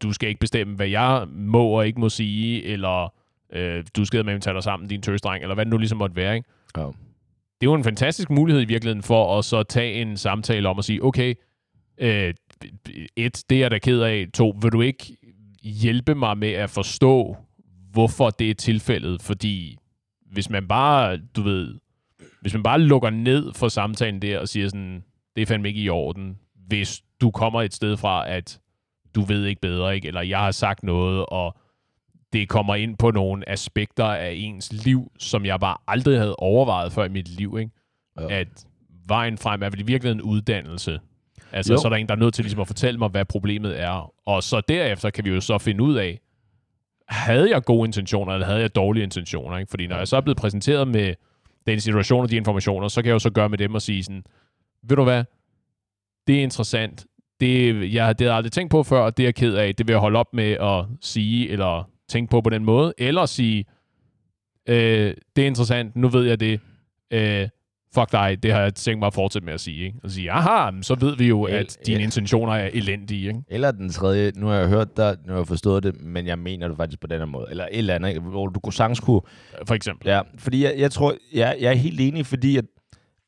[0.03, 3.13] du skal ikke bestemme, hvad jeg må og ikke må sige, eller
[3.53, 6.15] øh, du skal med tage dig sammen, din tøsdreng, eller hvad det nu ligesom måtte
[6.15, 6.36] være.
[6.36, 6.50] Ikke?
[6.77, 6.82] Ja.
[6.82, 10.80] det er jo en fantastisk mulighed i virkeligheden for at så tage en samtale om
[10.80, 11.36] at sige, okay,
[11.98, 12.34] øh,
[13.15, 14.27] et, det er jeg da ked af.
[14.34, 15.18] To, vil du ikke
[15.63, 17.38] hjælpe mig med at forstå,
[17.91, 19.22] hvorfor det er tilfældet?
[19.22, 19.77] Fordi
[20.32, 21.80] hvis man bare, du ved,
[22.41, 25.03] hvis man bare lukker ned for samtalen der og siger sådan,
[25.36, 28.60] det er fandme ikke i orden, hvis du kommer et sted fra, at
[29.15, 30.07] du ved ikke bedre, ikke?
[30.07, 31.57] eller jeg har sagt noget, og
[32.33, 36.91] det kommer ind på nogle aspekter af ens liv, som jeg bare aldrig havde overvejet
[36.91, 37.57] før i mit liv.
[37.60, 37.71] Ikke?
[38.19, 38.39] Ja.
[38.39, 38.48] At
[39.07, 41.00] vejen frem er vel i virkeligheden en uddannelse.
[41.51, 41.79] Altså, Jo.
[41.79, 44.13] så er der en, der er nødt til ligesom at fortælle mig, hvad problemet er.
[44.25, 46.19] Og så derefter kan vi jo så finde ud af,
[47.07, 49.57] havde jeg gode intentioner, eller havde jeg dårlige intentioner?
[49.57, 49.69] Ikke?
[49.69, 51.13] Fordi når jeg så er blevet præsenteret med
[51.68, 54.03] den situation og de informationer, så kan jeg jo så gøre med dem og sige
[54.03, 54.24] sådan,
[54.84, 55.24] ved du hvad,
[56.27, 57.06] det er interessant.
[57.39, 59.75] Det, jeg, det har jeg aldrig tænkt på før, og det er jeg ked af.
[59.75, 62.94] Det vil jeg holde op med at sige, eller tænke på på den måde.
[62.98, 63.65] Eller sige,
[64.70, 66.60] øh, det er interessant, nu ved jeg det.
[67.12, 67.50] Øh,
[67.93, 69.86] fuck dig, det har jeg tænkt mig at fortsætte med at sige.
[69.86, 70.00] Ikke?
[70.03, 72.04] Og sige, aha, så ved vi jo, at dine ja.
[72.04, 73.27] intentioner er elendige.
[73.27, 73.43] Ikke?
[73.47, 76.39] Eller den tredje, nu har jeg hørt dig, nu har jeg forstået det, men jeg
[76.39, 77.47] mener det faktisk på den her måde.
[77.49, 78.21] Eller et eller andet, ikke?
[78.21, 79.21] hvor du kunne sagtens kunne
[79.67, 80.08] For eksempel.
[80.08, 82.65] Ja, fordi jeg, jeg tror, jeg, jeg er helt enig, fordi at,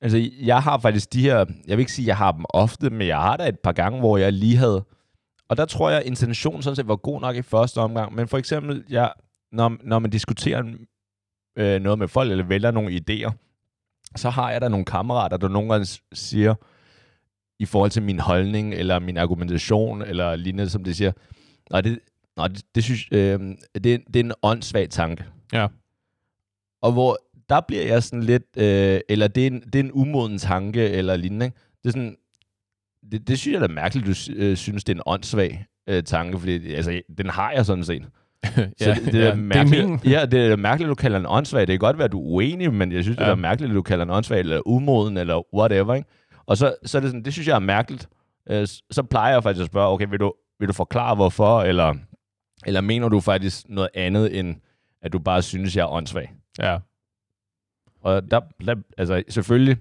[0.01, 2.89] altså, jeg har faktisk de her, jeg vil ikke sige, at jeg har dem ofte,
[2.89, 4.85] men jeg har da et par gange, hvor jeg lige havde,
[5.49, 8.27] og der tror jeg, at intentionen sådan set var god nok i første omgang, men
[8.27, 9.11] for eksempel, jeg,
[9.51, 10.63] når, når man diskuterer
[11.57, 13.31] øh, noget med folk, eller vælger nogle idéer,
[14.15, 16.55] så har jeg der nogle kammerater, der nogle gange siger,
[17.59, 21.11] i forhold til min holdning, eller min argumentation, eller lignende, som de siger,
[21.71, 21.99] nej, det,
[22.37, 23.39] nej, det, det, synes, øh,
[23.73, 25.25] det, det er en åndssvag tanke.
[25.53, 25.67] Ja.
[26.81, 27.17] Og hvor
[27.49, 30.89] der bliver jeg sådan lidt, øh, eller det er, en, det er en umoden tanke,
[30.89, 31.45] eller lignende.
[31.45, 31.57] Ikke?
[31.83, 32.17] Det er sådan,
[33.11, 36.03] det, det synes jeg da er mærkeligt, du øh, synes, det er en åndssvag øh,
[36.03, 38.03] tanke, fordi altså, den har jeg sådan set.
[38.81, 39.99] Så Ja, det, det, ja, er mærkeligt, min.
[40.05, 41.61] ja, det er mærkeligt, at du kalder den åndssvag.
[41.61, 43.31] Det kan godt være, at du er uenig, men jeg synes, det Ja.
[43.31, 45.93] er mærkeligt, at du kalder den åndssvag, eller umoden, eller whatever.
[45.93, 46.09] Ikke?
[46.45, 48.09] Og så, så er det sådan, det synes jeg er mærkeligt.
[48.49, 51.93] Øh, så plejer jeg faktisk at spørge, okay, vil du, vil du forklare hvorfor, eller,
[52.65, 54.55] eller mener du faktisk noget andet, end
[55.01, 56.31] at du bare synes, jeg er åndssvag?
[56.59, 56.77] Ja.
[58.01, 59.77] Og der, der altså selvfølgelig,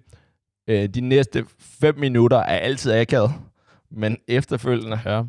[0.69, 3.31] øh, de næste fem minutter er altid akavet,
[3.91, 5.23] men efterfølgende, ja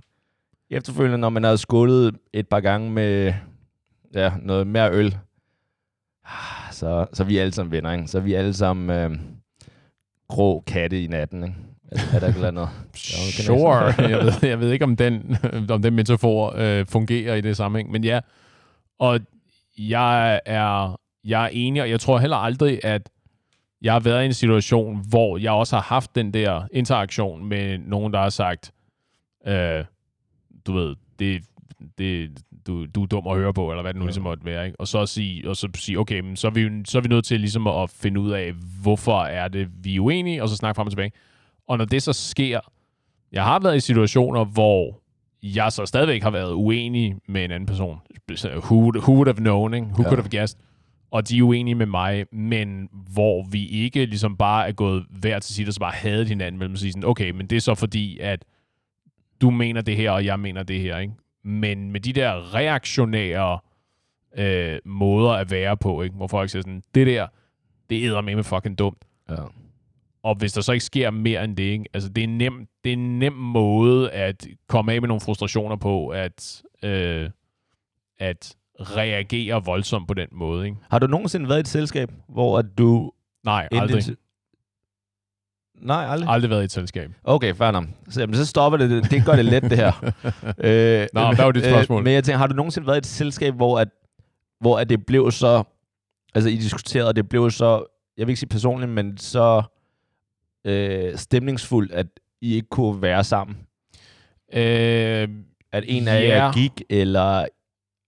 [0.73, 3.33] efterfølgende, når man har skålet et par gange med
[4.13, 5.17] ja, noget mere øl,
[6.25, 8.07] ah, så, så er vi alle sammen venner, ikke?
[8.07, 9.19] Så er vi alle sammen øh,
[10.27, 11.55] grå katte i natten, ikke?
[12.13, 12.69] Er, der ikke eller andet?
[13.45, 14.09] Sure.
[14.09, 15.37] jeg, ved, jeg ved ikke, om den,
[15.69, 17.91] om den metafor øh, fungerer i det sammenhæng.
[17.91, 18.19] Men ja,
[18.99, 19.19] og
[19.77, 23.09] jeg er, jeg er enig, og jeg tror heller aldrig, at
[23.81, 27.77] jeg har været i en situation, hvor jeg også har haft den der interaktion med
[27.77, 28.71] nogen, der har sagt,
[29.47, 29.83] øh,
[30.67, 31.43] du ved, det,
[31.97, 32.29] det,
[32.67, 34.07] du, du er dum at høre på, eller hvad det nu Ja.
[34.07, 34.65] ligesom måtte være.
[34.65, 34.79] Ikke?
[34.79, 37.25] Og så sige, og så sige okay, men så er, vi, så er vi nødt
[37.25, 40.75] til ligesom at finde ud af, hvorfor er det, vi er uenige, og så snakke
[40.75, 41.11] frem og tilbage.
[41.67, 42.59] Og når det så sker,
[43.31, 44.99] jeg har været i situationer, hvor
[45.43, 47.97] jeg så stadigvæk har været uenig med en anden person.
[48.45, 49.87] Who, would- who would have known, ikke?
[49.87, 50.09] Who Ja.
[50.09, 50.59] could have guessed?
[51.11, 55.39] Og de er uenige med mig, men hvor vi ikke ligesom bare er gået hver
[55.39, 58.17] til sit og så bare havde hinanden mellem sådan, okay, men det er så fordi,
[58.19, 58.45] at
[59.43, 61.13] du mener det her, og jeg mener det her, ikke?
[61.43, 63.59] Men med de der reaktionære
[64.37, 66.15] øh, måder at være på, ikke?
[66.15, 67.27] Hvor folk siger sådan, det der,
[67.89, 69.05] det er med fucking dumt.
[69.29, 69.35] Ja.
[70.23, 71.85] Og hvis der så ikke sker mere end det, ikke?
[71.93, 75.75] Altså, det er, nem, det er en nem måde at komme af med nogle frustrationer
[75.75, 77.29] på, at, øh,
[78.19, 80.77] at reagere voldsomt på den måde, ikke?
[80.91, 83.11] Har du nogensinde været i et selskab, hvor at du...
[83.43, 84.03] Nej, aldrig.
[85.83, 86.29] Nej, aldrig.
[86.29, 87.11] Aldrig været i et selskab.
[87.23, 87.85] Okay, fair nok.
[88.09, 89.11] Så, jamen, så stopper det.
[89.11, 89.91] Det, gør det let, det her.
[90.63, 91.99] øh, Nå, hvad var dit spørgsmål?
[91.99, 93.87] Øh, men jeg tænker, har du nogensinde været i et selskab, hvor, at,
[94.59, 95.63] hvor at det blev så,
[96.35, 97.83] altså I diskuterede, og det blev så,
[98.17, 99.63] jeg vil ikke sige personligt, men så
[100.65, 102.07] øh, stemningsfuldt, at
[102.41, 103.57] I ikke kunne være sammen?
[104.53, 105.27] Øh,
[105.71, 106.51] At en af jer Ja.
[106.51, 107.45] gik, eller...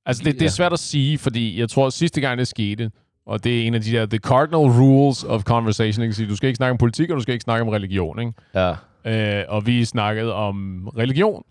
[0.06, 2.92] altså, det, det er svært at sige, fordi jeg tror, at sidste gang det skete,
[3.26, 6.14] og det er en af de der, the cardinal rules of conversation, ikke?
[6.16, 8.34] Sige, du skal ikke snakke om politik, og du skal ikke snakke om religion, ikke?
[8.56, 8.74] Ja,
[9.08, 11.44] Øh, og vi snakkede om religion.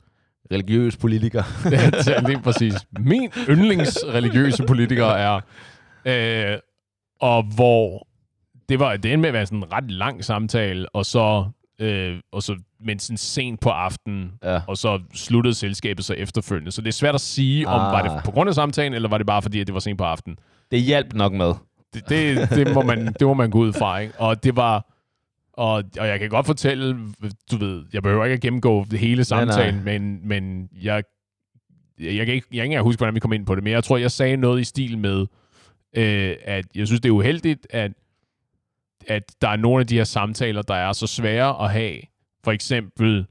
[0.53, 1.43] religiøs politiker.
[1.71, 2.75] det er lige præcis.
[2.99, 5.41] Min yndlingsreligiøse politiker er...
[6.05, 6.59] Øh,
[7.21, 8.07] og hvor
[8.69, 11.45] det var det endte med at være sådan en ret lang samtale, og så,
[11.79, 14.61] øh, og så men sådan sent på aftenen, Ja.
[14.69, 16.73] og så sluttede selskabet så efterfølgende.
[16.73, 17.93] Så det er svært at sige, om Ah.
[17.93, 19.99] var det på grund af samtalen, eller var det bare fordi, at det var sent
[19.99, 20.39] på aftenen.
[20.71, 21.55] Det hjalp nok med.
[21.95, 24.15] Det, det, det, må, man, det må man gå ud fra, ikke?
[24.19, 24.91] Og det var...
[25.53, 26.99] Og, og jeg kan godt fortælle,
[27.51, 29.99] du ved, jeg behøver ikke at gennemgå hele samtalen, nej.
[29.99, 31.03] men, men jeg,
[32.01, 33.85] jeg, kan ikke, jeg kan ikke huske, hvordan vi kom ind på det, men jeg
[33.85, 35.27] tror, jeg sagde noget i stil med,
[35.97, 37.93] øh, at jeg synes, det er uheldigt, at,
[39.07, 41.99] at der er nogle af de her samtaler, der er så svære at have.
[42.45, 43.27] For eksempel,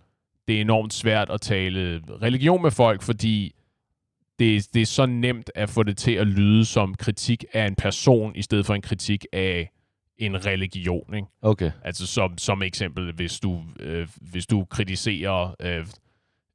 [0.48, 3.56] det er enormt svært at tale religion med folk, fordi
[4.44, 7.76] det, det er så nemt at få det til at lyde som kritik af en
[7.76, 9.70] person, i stedet for en kritik af
[10.18, 11.14] en religion.
[11.16, 11.28] Ikke?
[11.42, 11.72] Okay.
[11.84, 15.86] Altså som, som eksempel, hvis du, øh, hvis du kritiserer øh,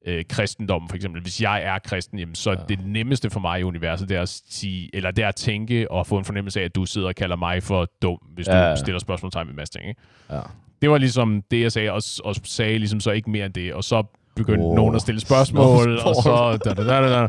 [0.07, 1.22] øh, kristendommen, for eksempel.
[1.22, 2.57] Hvis jeg er kristen, jamen, så ja.
[2.68, 5.90] det nemmeste for mig i universet, det er at sige, eller det er at tænke
[5.90, 8.70] og få en fornemmelse af, at du sidder og kalder mig for dum, hvis Ja,
[8.70, 9.88] du stiller spørgsmålstegn med en masse ting.
[9.88, 10.01] Ikke?
[10.31, 10.40] Ja.
[10.83, 13.74] Det var ligesom det, jeg sagde, og, og sagde ligesom så ikke mere end det.
[13.74, 14.03] Og så
[14.38, 17.27] begyndte oh, nogen at stille spørgsmål, og så da, da, da, da, da,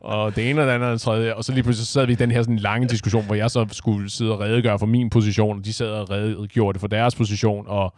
[0.00, 1.34] og det ene og det andet og det tredje.
[1.34, 3.50] Og så lige pludselig så sad vi i den her sådan lange diskussion, hvor jeg
[3.50, 6.88] så skulle sidde og redegøre for min position, og de sad og redegjorde det for
[6.88, 7.94] deres position, og,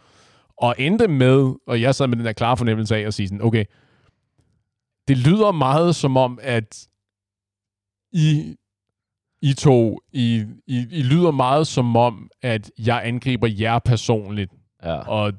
[0.57, 3.41] og endte med, og jeg sad med den der klare fornemmelse af at sige sådan,
[3.43, 3.65] okay,
[5.07, 6.87] det lyder meget som om, at
[8.13, 8.55] I,
[9.41, 14.51] I to, I, I, I lyder meget som om, at jeg angriber jer personligt,
[14.83, 14.95] Ja.
[14.95, 15.33] og,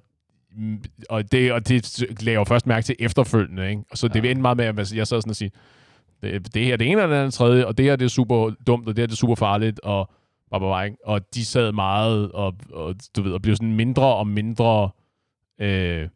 [1.10, 3.82] og, det, og det lagde jeg jo først mærke til efterfølgende, ikke?
[3.90, 4.30] Og så det Ja.
[4.30, 5.50] endte meget med, at jeg sad sådan og sige,
[6.22, 8.50] det, det her det ene og det andet tredje, og det her det er super
[8.66, 10.10] dumt, og det her det er super farligt, og,
[10.58, 10.96] blah, ikke?
[11.06, 14.90] og de sad meget, og, og du ved, og blev sådan mindre og mindre,
[15.60, 16.08] øh,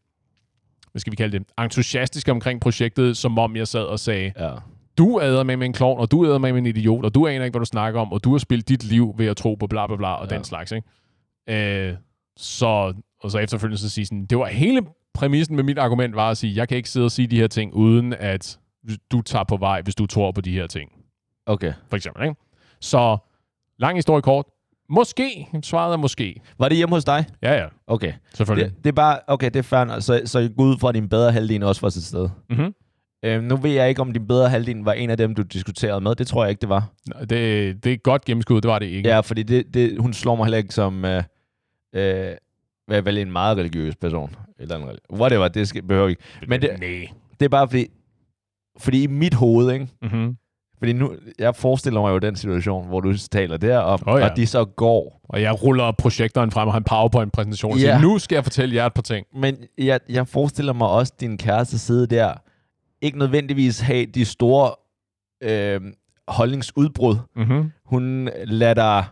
[0.92, 4.50] hvad skal vi kalde det, entusiastiske omkring projektet, som om jeg sad og sagde, ja.
[4.98, 7.52] du æder med en klovn, og du æder med en idiot, og du aner ikke,
[7.52, 9.86] hvad du snakker om, og du har spildt dit liv ved at tro på bla
[9.86, 10.34] bla bla, og Ja.
[10.36, 11.88] den slags, ikke?
[11.88, 11.94] Øh,
[12.36, 14.82] så, og så efterfølgende så sige sådan, det var hele
[15.14, 17.46] præmissen med mit argument var at sige, jeg kan ikke sidde og sige de her
[17.46, 18.58] ting, uden at
[19.12, 20.90] du tager på vej, hvis du tror på de her ting,
[21.46, 21.72] Okay.
[21.88, 22.34] for eksempel, ikke?
[22.80, 23.16] Så,
[23.78, 24.44] lang historie kort,
[24.88, 26.40] måske, svaret er måske.
[26.58, 27.24] Var det hjemme hos dig?
[27.42, 28.12] Ja, ja, Okay.
[28.34, 28.70] selvfølgelig.
[28.70, 30.00] Det, det er bare, okay, det er fair.
[30.00, 32.30] Så, så gå ud fra, at din bedre halvdel også var til stede.
[32.50, 32.74] Mm-hmm.
[33.24, 36.00] Øhm, nu ved jeg ikke, om din bedre halvdel var en af dem, du diskuterede
[36.00, 36.14] med.
[36.14, 36.88] Det tror jeg ikke, det var.
[37.20, 37.30] Det,
[37.84, 39.08] det er godt gennemskud, det var det ikke.
[39.08, 41.22] Ja, fordi det, det, hun slår mig heller ikke som øh,
[41.94, 42.32] øh,
[42.86, 44.34] hvad vel en meget religiøs person.
[44.58, 46.22] Eller en religi- Whatever, det skal, behøver ikke.
[46.48, 47.08] Men det, Nej.
[47.40, 47.86] det er bare fordi,
[48.78, 49.88] fordi i mit hoved, ikke?
[50.02, 50.36] Mm-hmm.
[50.78, 54.30] Fordi nu, jeg forestiller mig jo den situation, hvor du taler derop, Åh, ja.
[54.30, 55.20] og de så går.
[55.28, 57.82] Og jeg ruller projektoren frem og har en PowerPoint-præsentation og Ja.
[57.82, 59.26] siger, nu skal jeg fortælle jer et par ting.
[59.36, 62.34] Men jeg, jeg forestiller mig også, din kæreste sidde der,
[63.00, 64.74] ikke nødvendigvis have de store
[65.42, 65.80] øh,
[66.28, 67.16] holdningsudbrud.
[67.36, 67.72] Mm-hmm.
[67.84, 69.04] Hun lader dig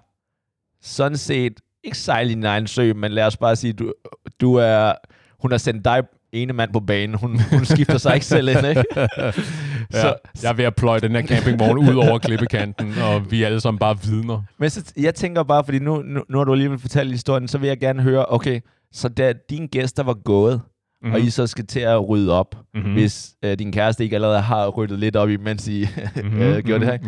[0.83, 3.93] sådan set ikke sejle i din egen sø, men lad os bare sige, du,
[4.41, 4.93] du er,
[5.41, 7.15] hun har sendt dig ene mand på banen.
[7.15, 8.85] Hun, hun skifter sig ikke selv ind, ikke?
[10.01, 13.47] Så, jeg er ved at pløje den her campingvogn ud over klippekanten, og vi er
[13.47, 14.43] alle sammen bare vidner.
[14.59, 17.59] Men så, jeg tænker bare, fordi nu, nu, nu har du alligevel fortalt historien, så
[17.59, 18.61] vil jeg gerne høre, okay,
[18.93, 20.61] så da dine gæster var gået,
[21.03, 21.07] mm.
[21.09, 21.15] Mhm.
[21.15, 22.87] og I så skal til at rydde op, Mhm.
[22.87, 22.93] mm.
[22.93, 25.89] hvis øh, din kæreste ikke allerede har ryddet lidt op, imens I
[26.25, 26.99] Mhm, øh, gjorde det her.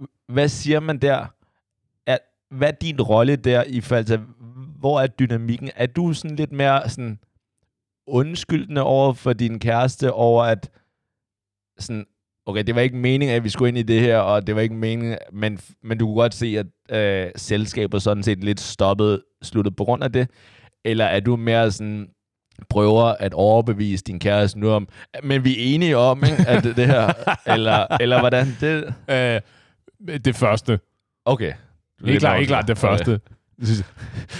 [0.00, 0.08] mhm.
[0.28, 1.26] Hvad siger man der?
[2.50, 4.20] Hvad er din rolle der i forhold til,
[4.78, 5.70] hvor er dynamikken?
[5.76, 7.18] Er du sådan lidt mere sådan
[8.06, 10.70] undskyldende over for din kæreste, over at
[11.78, 12.06] sådan,
[12.46, 14.60] okay, det var ikke meningen, at vi skulle ind i det her, og det var
[14.60, 19.22] ikke meningen, men, men du kunne godt se, at øh, selskabet sådan set lidt stoppet,
[19.42, 20.30] sluttet på grund af det,
[20.84, 22.08] eller er du mere sådan,
[22.70, 24.88] prøver at overbevise din kæreste nu om,
[25.22, 27.12] men vi er enige om, ikke, at det, det her,
[27.54, 28.94] eller, eller hvordan det...
[29.10, 29.40] Øh,
[30.24, 30.80] det første.
[31.24, 31.52] Okay.
[32.06, 33.20] Ikke klart, ikke klart det første.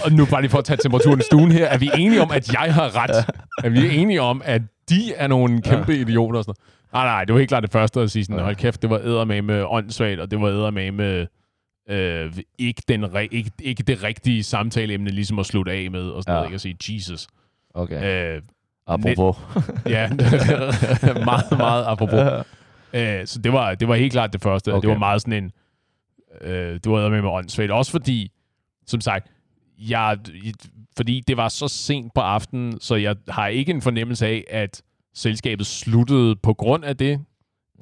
[0.05, 1.66] Og nu bare lige for at tage temperaturen i stuen her.
[1.66, 3.27] Er vi enige om, at jeg har ret?
[3.64, 6.75] Er vi enige om, at de er nogle kæmpe idioter og sådan noget?
[6.92, 8.42] Nej, nej, det var helt klart det første at sige sådan, Ja.
[8.44, 11.27] hold kæft, det var eddermame med åndssvagt, og det var eddermame med
[11.90, 16.23] øh, ikke, den re- ikke, ikke det rigtige samtaleemne ligesom at slutte af med, og
[16.23, 16.37] sådan Ja.
[16.37, 17.27] noget, ikke at sige Jesus.
[17.75, 18.35] Okay.
[18.37, 18.42] Øh,
[18.87, 19.37] Apropos.
[19.87, 20.09] ja,
[21.31, 22.21] meget, meget apropos.
[22.92, 24.73] Øh, så det var, det var helt klart det første.
[24.73, 24.81] Okay.
[24.81, 25.51] Det var meget sådan en...
[26.40, 27.70] øh, det var med med åndssvagt.
[27.70, 28.33] Også fordi,
[28.87, 29.29] som sagt,
[29.79, 30.18] jeg,
[30.96, 34.83] fordi det var så sent på aftenen, så jeg har ikke en fornemmelse af, at
[35.14, 37.20] selskabet sluttede på grund af det.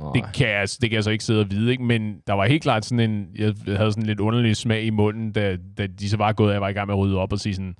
[0.00, 0.12] Nej.
[0.14, 1.84] Det kan, jeg, det kan jeg så ikke sidde og vide, ikke?
[1.84, 4.90] men der var helt klart sådan en, jeg havde sådan en lidt underlig smag i
[4.90, 7.18] munden, da, da de så var gået, og jeg var i gang med at rydde
[7.18, 7.76] op og sige sådan,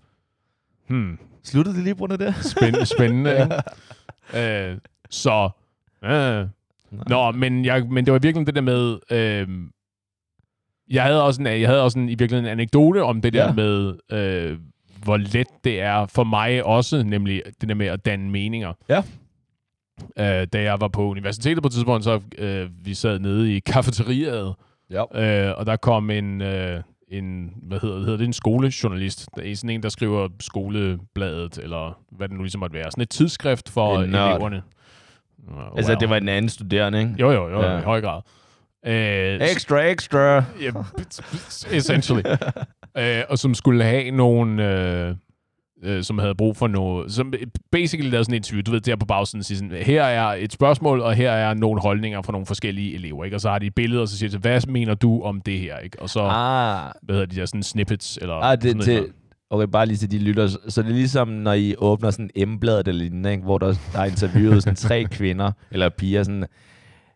[0.89, 2.35] hmm, Sluttede det lige på grund af det?
[2.57, 4.71] spændende, spændende ikke?
[4.71, 4.79] Øh,
[5.11, 5.51] så,
[6.05, 6.47] øh.
[7.09, 9.49] Nå, men, jeg, men det var virkelig det der med, øh,
[10.90, 13.44] jeg havde også en, jeg havde også en, i virkeligheden en anekdote om det der
[13.46, 13.53] Ja.
[13.53, 14.59] med, øh,
[15.05, 18.72] hvor let det er for mig også, nemlig det der med at danne meninger.
[18.88, 19.03] Ja.
[20.18, 23.59] Øh, da jeg var på universitetet på et tidspunkt, så øh, vi sad nede i
[23.59, 24.55] kafeteriet,
[24.90, 25.03] Ja.
[25.49, 29.29] øh, og der kom en, øh, en hvad hedder, hedder det, en skolejournalist.
[29.37, 32.90] Der er sådan en, der skriver skolebladet, eller hvad det nu ligesom måtte være.
[32.90, 34.62] Sådan et tidsskrift for eleverne.
[35.55, 35.77] Wow.
[35.77, 37.14] Altså, det var en anden studerende, ikke?
[37.20, 37.79] Jo, jo, jo, ja.
[37.79, 38.20] i høj grad.
[38.87, 40.44] Øh, Extra, extra.
[40.61, 40.70] Ja,
[41.72, 42.22] essentially.
[42.99, 45.14] øh, og som skulle have nogen, øh,
[45.83, 47.33] øh, som havde brug for noget, som
[47.72, 50.53] basically lavede sådan et interview, du ved, der på bagsiden siger sådan, her er et
[50.53, 53.37] spørgsmål, og her er nogle holdninger fra nogle forskellige elever, ikke?
[53.37, 55.59] Og så har de et billede, og så siger de, hvad mener du om det
[55.59, 56.03] her, ikke?
[56.03, 56.92] Og så, ah.
[57.03, 59.03] Hvad hedder de der, sådan snippets, eller ah det, sådan noget.
[59.03, 59.12] det,
[59.51, 60.46] okay, bare lige til de lytter.
[60.68, 63.44] Så det er ligesom, når I åbner sådan M-bladet eller lignende, ikke?
[63.44, 66.44] hvor der, der er interviewet sådan tre kvinder, eller piger, sådan,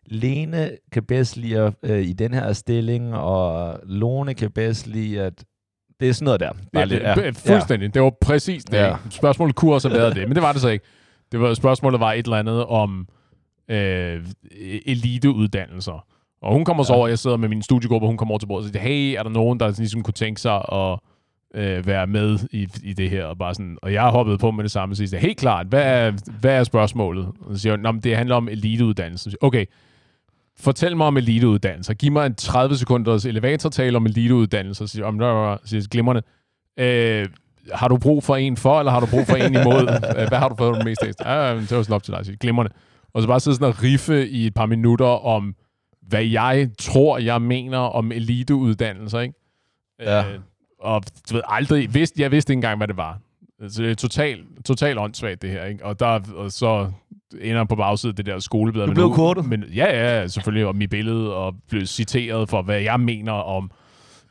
[0.05, 5.21] Lene kan bedst lide at, øh, i den her stilling, og Lone kan bedst lide
[5.21, 5.43] at...
[5.99, 6.51] Det er sådan noget der.
[6.73, 7.29] Ja, det, ja.
[7.29, 7.85] Fuldstændig.
[7.87, 7.91] Ja.
[7.93, 8.77] Det var præcis det.
[8.77, 8.95] Ja.
[9.09, 10.85] Spørgsmålet kunne også have været det, men det var det så ikke.
[11.31, 13.07] Det var, spørgsmålet var et eller andet om
[13.71, 14.25] øh,
[14.85, 16.05] eliteuddannelser.
[16.41, 16.97] Og hun kommer så Ja.
[16.97, 19.15] over, jeg sidder med min studiegruppe, og hun kommer over til bordet og siger, hey,
[19.19, 20.99] er der nogen, der ligesom kunne tænke sig at
[21.55, 23.25] øh, være med i, i det her?
[23.25, 25.67] Og, bare sådan, og jeg har hoppet på med det samme og siger, helt klart,
[25.67, 27.25] hvad er, hvad er spørgsmålet?
[27.41, 29.31] Og så siger hun, "Nå, men det handler om eliteuddannelse.
[29.41, 29.65] Okay,
[30.59, 31.93] fortæl mig om eliteuddannelser.
[31.93, 34.93] Giv mig en 30 sekunders elevatortale om eliteuddannelser.
[34.97, 36.21] Jeg, "Om, der siger glimrende.
[36.79, 37.27] Øh,
[37.73, 39.81] har du brug for en for, eller har du brug for en imod?
[40.17, 41.25] Øh, Hvad har du fået mest af?
[41.25, 42.25] Ja, det var sådan op til dig.
[42.25, 42.71] Siger, glimrende.
[43.13, 45.55] Og så bare sidde sådan og riffe i et par minutter om,
[46.07, 49.35] hvad jeg tror, jeg mener om eliteuddannelser, ikke?
[49.99, 50.31] Ja.
[50.33, 50.39] Øh,
[50.79, 53.19] og du ved, aldrig, vidste, jeg vidste ikke engang, hvad det var.
[53.69, 55.85] Så det er totalt total åndssvagt, det her, ikke?
[55.85, 56.91] Og, der, og så
[57.41, 58.83] ender på bagsiden det der skoleblad.
[58.83, 59.45] Du men blev nu- kortet?
[59.45, 59.85] Men, ja,
[60.19, 63.71] ja, selvfølgelig om mit billede, og blev citeret for, hvad jeg mener om,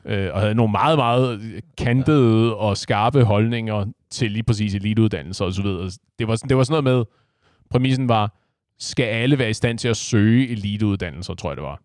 [0.05, 5.53] øh, og havde nogle meget, meget kantede og skarpe holdninger til lige præcis eliteuddannelser og
[5.53, 5.91] så videre.
[6.19, 7.05] Det var, det var sådan noget med,
[7.71, 8.37] præmissen var,
[8.79, 11.81] skal alle være i stand til at søge eliteuddannelser, tror jeg det var.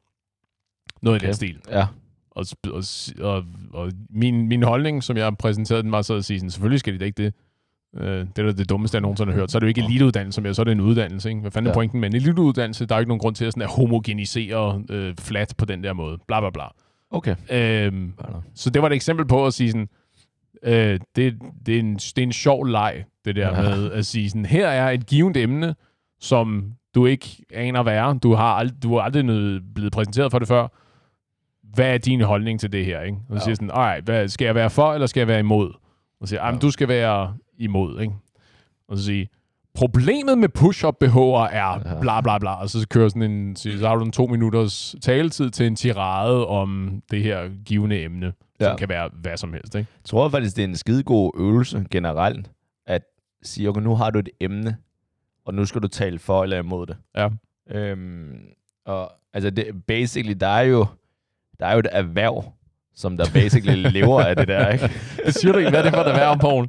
[1.01, 1.25] Noget okay.
[1.25, 1.57] i den stil.
[1.71, 1.85] Ja.
[2.31, 2.83] Og, og,
[3.21, 6.79] og, og min, min holdning, som jeg præsenterede den, var så at sige, sådan, selvfølgelig
[6.79, 7.33] skal de da ikke det.
[7.97, 9.51] Øh, det er det dummeste, jeg nogensinde har hørt.
[9.51, 11.29] Så er det jo ikke eliteuddannelse mere, så er det en uddannelse.
[11.29, 11.41] Ikke?
[11.41, 11.73] Hvad fanden er Ja.
[11.73, 12.85] pointen med en eliteuddannelse?
[12.85, 15.83] Der er jo ikke nogen grund til at, sådan, at homogenisere øh, flat på den
[15.83, 16.17] der måde.
[16.27, 16.63] Bla bla bla.
[17.11, 17.35] Okay.
[17.51, 18.13] Øhm,
[18.55, 19.89] så det var et eksempel på at sige sådan,
[20.63, 23.69] øh, det, det, er en, det er en sjov leg, det der Ja.
[23.75, 25.75] med at sige sådan, her er et givet emne,
[26.19, 28.13] som du ikke aner hvad er.
[28.13, 30.67] Du har, ald- du har aldrig nød, blevet præsenteret for det før.
[31.75, 33.01] Hvad er din holdning til det her?
[33.01, 33.17] Ikke?
[33.29, 33.43] Og så Ja.
[33.43, 35.73] siger sådan, "Alright, hvad, skal jeg være for, eller skal jeg være imod?
[36.21, 36.61] Og siger jeg, "Jamen, Ja.
[36.67, 38.01] du skal være imod.
[38.01, 38.13] Ikke?
[38.87, 39.25] Og så siger
[39.75, 43.95] problemet med push-up BH'er er bla bla bla, og så kører sådan en, så har
[43.95, 48.65] du en to minutters taletid til en tirade om det her givende emne, ja.
[48.65, 49.87] Som kan være hvad som helst, ikke?
[50.03, 52.51] Jeg tror faktisk, det er en skidegod øvelse generelt,
[52.87, 53.01] at
[53.43, 54.77] sige, okay, nu har du et emne,
[55.45, 56.97] og nu skal du tale for eller imod det.
[57.15, 57.29] Ja.
[57.71, 58.37] Øhm,
[58.85, 60.85] og altså, det, basically, der er jo,
[61.59, 62.51] der er jo et erhverv,
[62.95, 64.91] som der basically lever af det der, ikke?
[65.25, 66.67] Det siger du ikke, hvad er det for at være om Poul?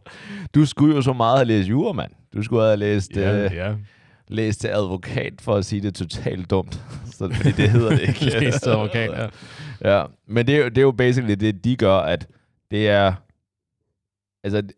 [0.54, 2.10] Du skulle jo så meget have læst jura, mand.
[2.34, 3.74] Du skulle have læst, Ja, øh, ja.
[4.28, 6.80] læst til advokat, for at sige det totalt dumt.
[7.18, 8.24] Så, fordi det hedder det ikke.
[8.40, 9.26] Læst til advokat, ja.
[9.98, 12.26] Ja, men det er, jo, det er jo basically det, de gør, at
[12.70, 13.12] det er...
[14.44, 14.72] Altså, det-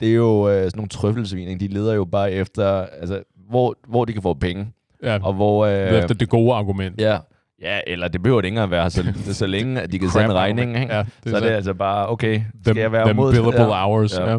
[0.00, 1.60] det er jo øh, sådan nogle trøffelsvin, ikke?
[1.68, 4.72] de leder jo bare efter, altså, hvor, hvor de kan få penge,
[5.02, 5.18] ja.
[5.22, 5.66] og hvor...
[5.66, 7.00] Øh, efter det gode argument.
[7.00, 7.18] ja,
[7.62, 10.32] ja, eller det behøver det ikke engang være, så, så længe at de kan sende
[10.32, 10.94] regningen, ikke?
[10.94, 13.32] Ja, så er det altså bare, okay, skal them, jeg være them mod...
[13.32, 13.86] billable ja.
[13.86, 14.18] hours.
[14.18, 14.30] Ja.
[14.30, 14.38] Ja.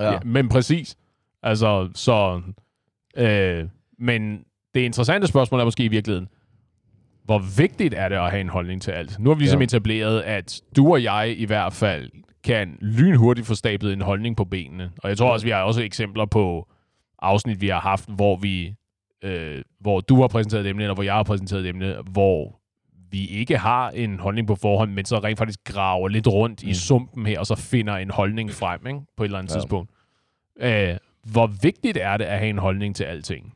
[0.00, 0.12] Ja.
[0.12, 0.96] Ja, men præcis.
[1.42, 2.40] Altså, så...
[3.16, 3.64] Øh,
[3.98, 6.28] men det interessante spørgsmål er måske i virkeligheden,
[7.24, 9.18] hvor vigtigt er det at have en holdning til alt?
[9.18, 9.62] Nu har vi ligesom Ja.
[9.62, 9.64] ja.
[9.64, 12.10] etableret, at du og jeg i hvert fald
[12.44, 14.90] kan lynhurtigt få stablet en holdning på benene.
[15.02, 16.68] Og jeg tror også, vi har også eksempler på
[17.18, 18.74] afsnit, vi har haft, hvor vi
[19.24, 22.57] øh, hvor du har præsenteret et emne, eller hvor jeg har præsenteret et emne, hvor
[23.10, 26.68] vi ikke har en holdning på forhånd, men så rent faktisk graver lidt rundt mm.
[26.70, 29.00] i sumpen her, og så finder en holdning frem ikke?
[29.16, 29.60] på et eller andet Ja.
[29.60, 29.90] tidspunkt.
[30.60, 30.96] Øh,
[31.32, 33.54] hvor vigtigt er det at have en holdning til alting?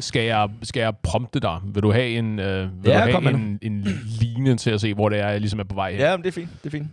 [0.00, 1.58] Skal jeg, skal jeg prompte dig?
[1.64, 3.80] Vil du have en, øh, vil Ja, du have med en, en
[4.20, 6.00] line til at se, hvor det er, jeg ligesom er på vej hen?
[6.00, 6.50] Ja, men det er fint.
[6.64, 6.88] Det er fint.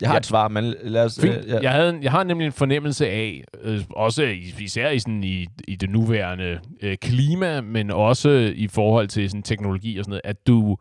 [0.00, 0.18] Jeg har Ja.
[0.18, 1.20] et svar, men lad os...
[1.20, 1.34] Fint.
[1.36, 1.58] øh, ja.
[1.62, 4.22] Jeg, havde en, jeg har nemlig en fornemmelse af, øh, også
[4.60, 9.42] især i, sådan, i, i det nuværende øh, klima, men også i forhold til sådan,
[9.42, 10.76] teknologi og sådan noget, at du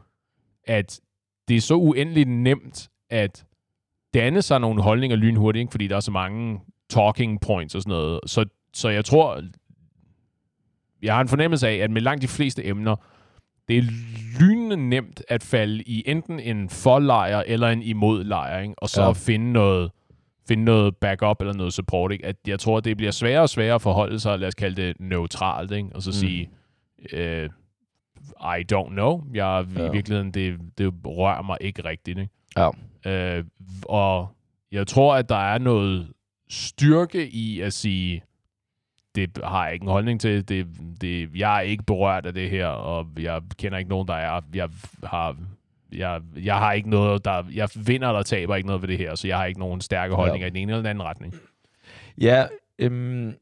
[0.67, 0.99] at
[1.47, 3.45] det er så uendeligt nemt at
[4.13, 5.71] danne sig nogle holdninger lynhurtigt, ikke?
[5.71, 8.19] fordi der er så mange talking points og sådan noget.
[8.25, 9.41] Så, så jeg tror,
[11.01, 12.95] jeg har en fornemmelse af, at med langt de fleste emner,
[13.67, 13.83] det er
[14.39, 18.73] lynende nemt at falde i enten en for-lejr eller en imod-lejr, ikke?
[18.77, 19.11] og så Ja.
[19.11, 19.91] finde noget
[20.47, 22.11] finde noget backup eller noget support.
[22.11, 22.25] Ikke?
[22.25, 24.99] At jeg tror, det bliver sværere og sværere at forholde sig, lad os kalde det
[24.99, 25.89] neutralt, ikke?
[25.95, 26.13] og så Mm.
[26.13, 26.49] sige,
[27.13, 27.49] øh,
[28.41, 29.23] I don't know.
[29.33, 29.81] Jeg, ja.
[29.83, 29.89] Ja.
[29.89, 32.19] I virkeligheden, det, det rører mig ikke rigtigt.
[32.19, 32.31] Ikke?
[32.57, 32.69] Ja.
[33.37, 33.43] Øh,
[33.85, 34.27] og
[34.71, 36.07] jeg tror, at der er noget
[36.49, 38.21] styrke i at sige,
[39.15, 40.49] det har jeg ikke en holdning til.
[40.49, 40.67] Det,
[41.01, 44.41] det, jeg er ikke berørt af det her, og jeg kender ikke nogen, der er.
[44.53, 44.69] Jeg
[45.03, 45.37] har,
[45.91, 47.43] jeg, jeg har ikke noget, der...
[47.53, 50.15] Jeg vinder eller taber ikke noget ved det her, så jeg har ikke nogen stærke
[50.15, 50.47] holdninger ja.
[50.47, 51.33] i den ene eller den anden retning.
[52.21, 52.45] Ja,
[52.79, 53.33] øhm,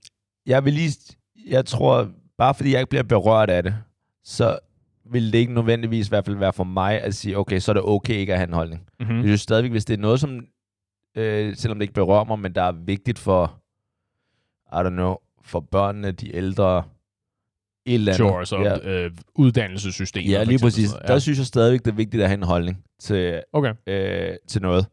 [0.46, 1.16] jeg vil lige...
[1.48, 3.76] Jeg tror, bare fordi jeg ikke bliver berørt af det,
[4.24, 4.60] så
[5.06, 7.74] vil det ikke nødvendigvis i hvert fald være for mig at sige, okay, så er
[7.74, 8.88] det okay ikke at have en holdning.
[9.00, 9.16] Mm-hmm.
[9.16, 10.46] Jeg synes stadigvæk, hvis det er noget, som,
[11.16, 13.60] øh, selvom det ikke berører mig, men der er vigtigt for,
[14.72, 16.84] I don't know, for børnene, de ældre,
[17.86, 18.18] et eller andet.
[18.18, 19.04] Sure, så ja, ja.
[19.06, 20.32] øh, uddannelsessystemet.
[20.32, 20.92] ja lige præcis.
[20.92, 21.08] noget.
[21.08, 23.74] Der synes jeg stadigvæk, det er vigtigt at have en holdning til, Okay.
[23.88, 24.88] øh, til noget.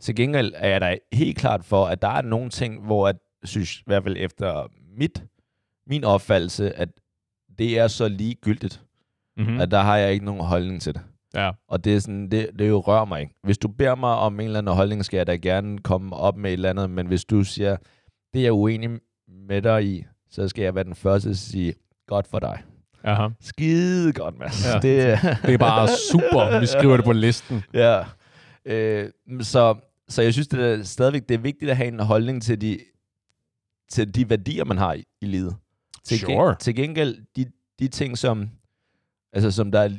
[0.00, 3.14] Til gengæld er jeg da helt klart for, at der er nogle ting, hvor jeg
[3.44, 5.24] synes, i hvert fald efter mit,
[5.86, 6.88] min opfattelse, at
[7.58, 8.82] det er så ligegyldigt,
[9.36, 9.52] Mm-hmm.
[9.54, 9.60] mm.
[9.60, 11.02] at der har jeg ikke nogen holdning til det.
[11.34, 11.50] Ja.
[11.68, 13.34] Og det er sådan, det, det jo rører mig ikke.
[13.42, 16.36] Hvis du beder mig om en eller anden holdning, skal jeg da gerne komme op
[16.36, 17.76] med et eller andet, men hvis du siger,
[18.34, 18.90] det er jeg uenig
[19.48, 21.74] med dig i, så skal jeg være den første til at sige,
[22.06, 22.62] godt for dig.
[23.04, 23.28] Aha.
[23.40, 24.66] Skide godt, Mads.
[24.66, 24.72] Ja.
[24.74, 26.60] Det, Det er bare super.
[26.60, 27.62] Vi skriver det på listen.
[27.74, 28.04] Ja.
[28.64, 29.74] Øh, så,
[30.08, 32.78] så jeg synes, det er stadigvæk det er vigtigt at have en holdning til de,
[33.90, 35.56] til de værdier, man har i, i livet.
[36.04, 36.54] Til, Sure.
[36.60, 37.46] til gengæld, de,
[37.78, 38.50] de ting, som,
[39.32, 39.90] altså, som der, er,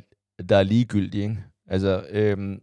[0.48, 1.22] der er ligegyldige.
[1.22, 1.36] Ikke?
[1.66, 2.60] Altså, øhm,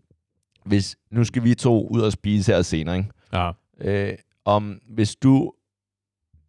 [0.66, 2.98] hvis, nu skal vi to ud og spise her senere.
[2.98, 3.10] Ikke?
[3.34, 3.52] Ja.
[3.82, 5.54] Øh, om hvis du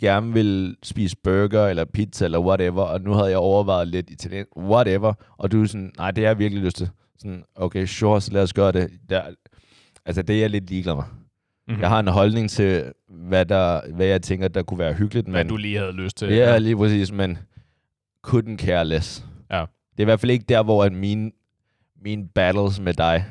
[0.02, 4.46] gerne vil spise burger eller pizza eller whatever, og nu havde jeg overvejet lidt italien,
[4.56, 6.90] whatever, og du er sådan, nej, det har jeg virkelig lyst til.
[7.18, 8.90] Sådan, okay, sure, så lad os gøre det.
[9.08, 9.22] Der,
[10.06, 11.02] altså, det er jeg lidt ligeglad med.
[11.68, 11.80] Mm-hmm.
[11.80, 15.44] Jeg har en holdning til, hvad, der, hvad jeg tænker, der kunne være hyggeligt, Hvad
[15.44, 15.48] men...
[15.48, 16.28] du lige havde lyst til.
[16.28, 17.38] Ja, lige præcis, men
[18.26, 19.24] couldn't care less.
[19.50, 19.60] Ja.
[19.90, 21.30] Det er i hvert fald ikke der, hvor at mine,
[22.02, 23.24] mine battles med dig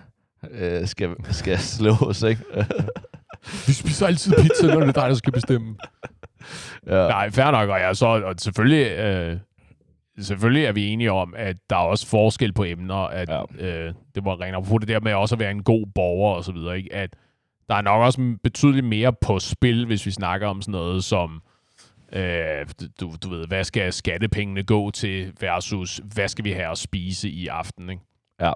[0.52, 2.42] øh, skal, skal slås, ikke?
[3.68, 5.76] Vi spiser altid pizza, når det er dig, der skal bestemme.
[6.88, 7.08] ja.
[7.08, 9.38] Nej, fair nok, og, jeg så, og selvfølgelig, øh,
[10.20, 13.42] selvfølgelig er vi enige om, at der er også forskel på emner, at Ja.
[13.60, 13.88] ja.
[13.88, 16.44] øh, det var rent på det der med også at være en god borger og
[16.44, 16.94] så videre, ikke?
[16.94, 17.16] at
[17.70, 21.42] der er nok også betydeligt mere på spil, hvis vi snakker om sådan noget som,
[22.14, 22.66] øh,
[23.00, 27.30] du, du ved, hvad skal skattepengene gå til versus, hvad skal vi have at spise
[27.30, 28.04] i aften, ikke?
[28.42, 28.52] ja.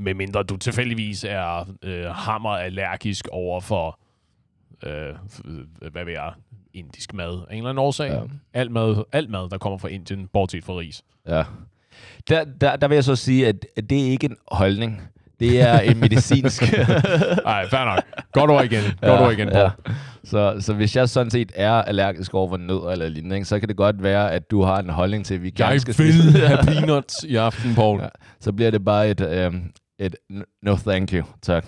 [0.00, 3.98] Med mindre du tilfældigvis er øh, hammer allergisk over for,
[4.86, 6.32] øh, f- hvad ved jeg,
[6.74, 7.44] indisk mad.
[7.48, 8.08] Af en eller anden årsag.
[8.10, 8.14] Ja.
[8.14, 8.20] Ja.
[8.54, 11.02] Alt, mad, alt mad, der kommer fra Indien, bortset fra ris.
[11.28, 11.42] Ja.
[12.28, 15.02] Der, der, der vil jeg så sige, at, det er ikke en holdning.
[15.40, 16.62] Det er en medicinsk...
[17.44, 18.02] Nej, fair nok.
[18.32, 18.82] Godt ord igen.
[19.02, 19.58] Godt ord igen, Paul.
[19.86, 19.92] ja.
[20.24, 23.58] Så, så hvis jeg sådan set er allergisk over for nødder eller lignende, ikke, så
[23.60, 25.94] kan det godt være, at du har en holdning til, at vi gerne Jeg skal
[25.98, 26.46] vil spise.
[26.46, 28.00] have peanuts i aften, Paul.
[28.02, 28.08] Ja.
[28.40, 29.62] Så bliver det bare et, øhm,
[30.00, 30.16] et
[30.62, 31.66] no thank you, tak.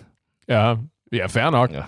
[0.49, 0.77] Ja,
[1.13, 1.73] ja fair nok.
[1.73, 1.83] Ja.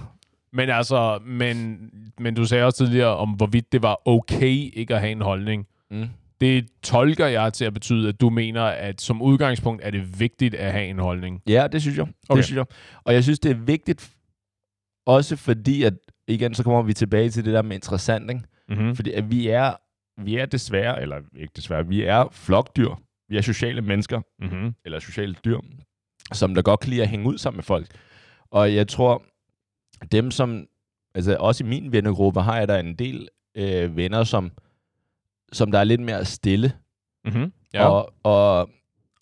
[0.52, 5.00] Men altså, men, men du sagde også tidligere om, hvorvidt det var okay ikke at
[5.00, 5.66] have en holdning.
[5.90, 6.06] Mm.
[6.40, 10.54] Det tolker jeg til at betyde, at du mener, at som udgangspunkt er det vigtigt
[10.54, 11.42] at have en holdning.
[11.48, 12.06] Ja, det synes jeg.
[12.28, 12.36] Okay.
[12.36, 12.66] Det synes jeg.
[13.04, 14.12] Og jeg synes, det er vigtigt,
[15.06, 15.94] også fordi, at
[16.28, 18.42] igen, så kommer vi tilbage til det der med interessant, ikke?
[18.68, 18.96] Mm-hmm.
[18.96, 19.72] Fordi at vi er,
[20.22, 22.94] vi er desværre, eller ikke desværre, vi er flokdyr.
[23.28, 24.74] Vi er sociale mennesker, Mm-hmm.
[24.84, 25.58] eller sociale dyr,
[26.32, 27.86] som der godt kan lide at hænge ud sammen med folk.
[28.50, 29.22] Og jeg tror,
[30.12, 30.66] dem som,
[31.14, 34.52] altså også i min vennegruppe, har jeg der en del øh, venner, som,
[35.52, 36.72] som der er lidt mere stille.
[37.24, 37.52] Mm-hmm.
[37.74, 37.86] Ja.
[37.88, 38.70] Og, og,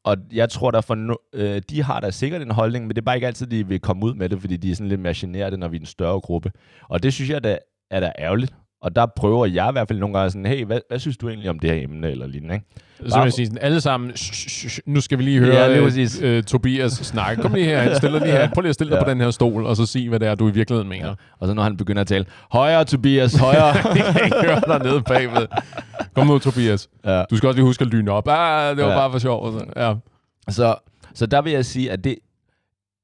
[0.05, 3.03] og jeg tror, der for no, øh, de har da sikkert en holdning, men det
[3.03, 5.01] er bare ikke altid, de vil komme ud med det, fordi de er sådan lidt
[5.01, 6.53] mere generede, når vi er en større gruppe.
[6.83, 7.59] Og det synes jeg da,
[7.91, 8.55] er da ærgerligt.
[8.83, 11.29] Og der prøver jeg i hvert fald nogle gange sådan, hey, hvad, hvad synes du
[11.29, 12.67] egentlig om det her emne, eller lignende, ikke?
[13.09, 15.55] Så vil jeg sige sådan, alle sammen, "Shh, shh, shh, nu skal vi lige høre
[15.57, 16.21] Ja, lige præcis.
[16.23, 17.43] øh, Tobias snakke.
[17.43, 18.49] Kom lige her, stiller lige her.
[18.55, 19.05] Prøv lige at stille dig Ja.
[19.05, 21.09] på den her stol, og så sig, hvad det er, du i virkeligheden mener.
[21.09, 21.15] Ja.
[21.41, 23.67] Og så når han begynder at tale, højere Tobias, højere.
[23.97, 25.47] Jeg kan ikke høre dig nede bagved.
[26.15, 26.89] Kom nu, Tobias.
[27.05, 27.25] ja.
[27.31, 28.29] Du skal også lige huske at lyne op.
[28.29, 28.97] Ah, det var Ja.
[28.97, 29.53] bare for sjov.
[29.53, 29.95] så- Ja.
[30.49, 30.75] Så,
[31.15, 32.17] så der vil jeg sige, at det,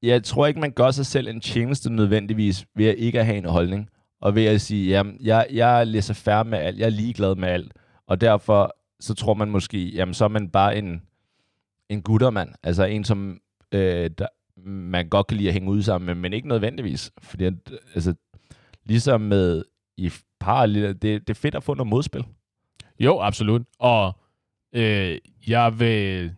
[0.03, 3.37] jeg tror ikke, man gør sig selv en tjeneste nødvendigvis ved at ikke at have
[3.37, 3.89] en holdning.
[4.21, 7.49] Og ved at sige, jamen, jeg, jeg læser færre med alt, jeg er ligeglad med
[7.49, 7.73] alt.
[8.07, 11.01] Og derfor, så tror man måske, jamen, så er man bare en,
[11.89, 12.49] en guttermand.
[12.63, 13.39] Altså en, som
[13.71, 14.27] øh, der,
[14.69, 17.11] man godt kan lide at hænge ud sammen med, men ikke nødvendigvis.
[17.21, 17.53] Fordi, at,
[17.95, 18.13] altså,
[18.85, 19.63] ligesom med
[19.97, 22.23] i par, det, det er fedt at få noget modspil.
[22.99, 23.61] Jo, absolut.
[23.79, 24.13] Og
[24.75, 25.17] øh,
[25.47, 26.31] jeg vil,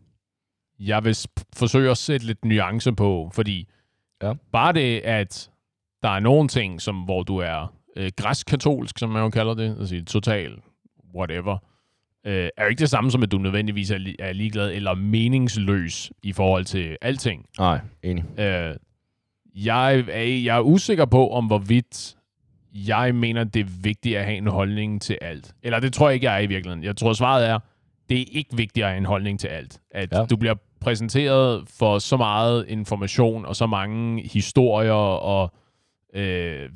[0.79, 1.17] jeg vil
[1.55, 3.67] forsøge at sætte lidt nuance på, fordi
[4.23, 4.34] Ja.
[4.51, 5.51] bare det, at
[6.04, 9.76] der er nogle ting, som, hvor du er øh, græskatolsk, som man jo kalder det,
[9.80, 10.52] altså total
[11.16, 11.58] whatever,
[12.26, 14.93] øh, er jo ikke det samme som, at du nødvendigvis er, li- er ligeglad eller
[14.95, 17.45] meningsløs i forhold til alting.
[17.60, 18.39] Nej, enig.
[18.39, 18.76] Øh,
[19.56, 22.16] jeg, er, jeg er usikker på, om hvorvidt
[22.74, 25.54] jeg mener, det er vigtigt at have en holdning til alt.
[25.64, 26.84] Eller det tror jeg ikke, jeg er i virkeligheden.
[26.84, 27.60] Jeg tror, svaret er,
[28.10, 29.80] det er ikke vigtigt at have en holdning til alt.
[29.91, 30.26] At Ja.
[30.26, 35.54] du bliver præsenteret for så meget information og så mange historier og
[36.14, 36.70] øh,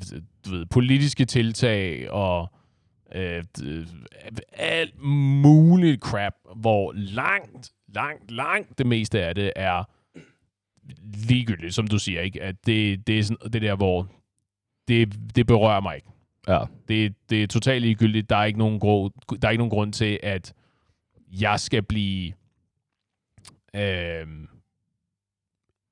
[0.44, 2.52] du ved, politiske tiltag og
[3.14, 3.44] øh,
[4.52, 9.84] alt muligt crap, hvor langt, langt, langt det meste af det er
[11.28, 12.42] ligegyldigt, som du siger, ikke?
[12.42, 14.08] At det, det er sådan, det der, hvor
[14.88, 16.08] det, det berører mig ikke.
[16.48, 16.64] Ja.
[16.88, 18.30] Det, det er totalt ligegyldigt.
[18.30, 19.12] Der er, ikke nogen grund,
[19.42, 20.54] der er ikke nogen grund til, at
[21.40, 22.32] jeg skal blive...
[23.74, 24.26] Øh,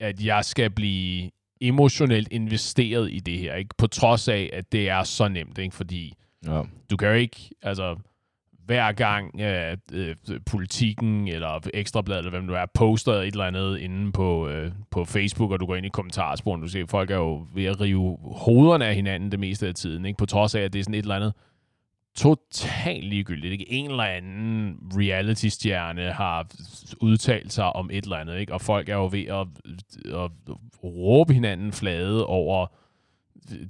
[0.00, 1.30] at jeg skal blive
[1.68, 3.74] emotionelt investeret i det her, ikke?
[3.78, 5.74] På trods af, at det er så nemt, ikke?
[5.74, 6.14] Fordi
[6.46, 6.62] ja.
[6.90, 7.96] du kan jo ikke, altså
[8.66, 13.78] hver gang øh, øh, politikken eller Ekstrabladet eller hvem du er, poster et eller andet
[13.78, 17.16] inde på, øh, på Facebook, og du går ind i kommentarsporen, du ser, folk er
[17.16, 20.16] jo ved at rive hovederne af hinanden det meste af tiden, ikke?
[20.16, 21.32] på trods af, at det er sådan et eller andet
[22.16, 23.52] totalt ligegyldigt.
[23.52, 23.72] Ikke?
[23.72, 26.46] En eller anden reality-stjerne har
[27.00, 28.52] udtalt sig om et eller andet, ikke?
[28.52, 29.46] og folk er jo ved at,
[30.14, 30.30] at
[30.84, 32.66] råbe hinanden flade over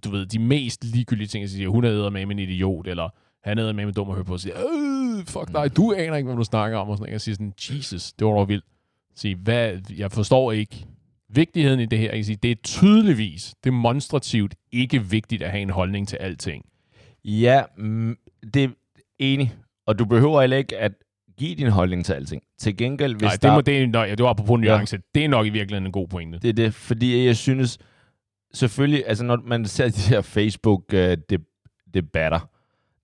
[0.04, 3.08] du ved, de mest ligegyldige ting, at sige, hun er med en idiot, eller
[3.44, 6.16] han er med en dum at høre på, og siger, øh, fuck dig, du aner
[6.16, 7.12] ikke, hvad du snakker om, og sådan noget.
[7.12, 8.64] Jeg siger sådan, Jesus, det var dog vildt.
[9.16, 10.86] Sige, hvad, jeg forstår ikke
[11.28, 12.06] vigtigheden i det her.
[12.06, 16.64] Jeg kan sige, det er tydeligvis, demonstrativt ikke vigtigt at have en holdning til alting.
[17.24, 18.16] Ja, mm,
[18.54, 18.68] det er
[19.18, 19.54] enig.
[19.86, 20.92] Og du behøver heller ikke at
[21.38, 22.42] give din holdning til alting.
[22.58, 23.48] Til gengæld, hvis Nej, der...
[23.48, 24.96] det, må, det, er, nøj, det var apropos nuance.
[24.96, 25.00] Ja.
[25.14, 26.38] Det er nok i virkeligheden en god pointe.
[26.38, 27.78] Det er det, fordi jeg synes,
[28.54, 32.40] selvfølgelig, altså når man ser de her Facebook-debatter,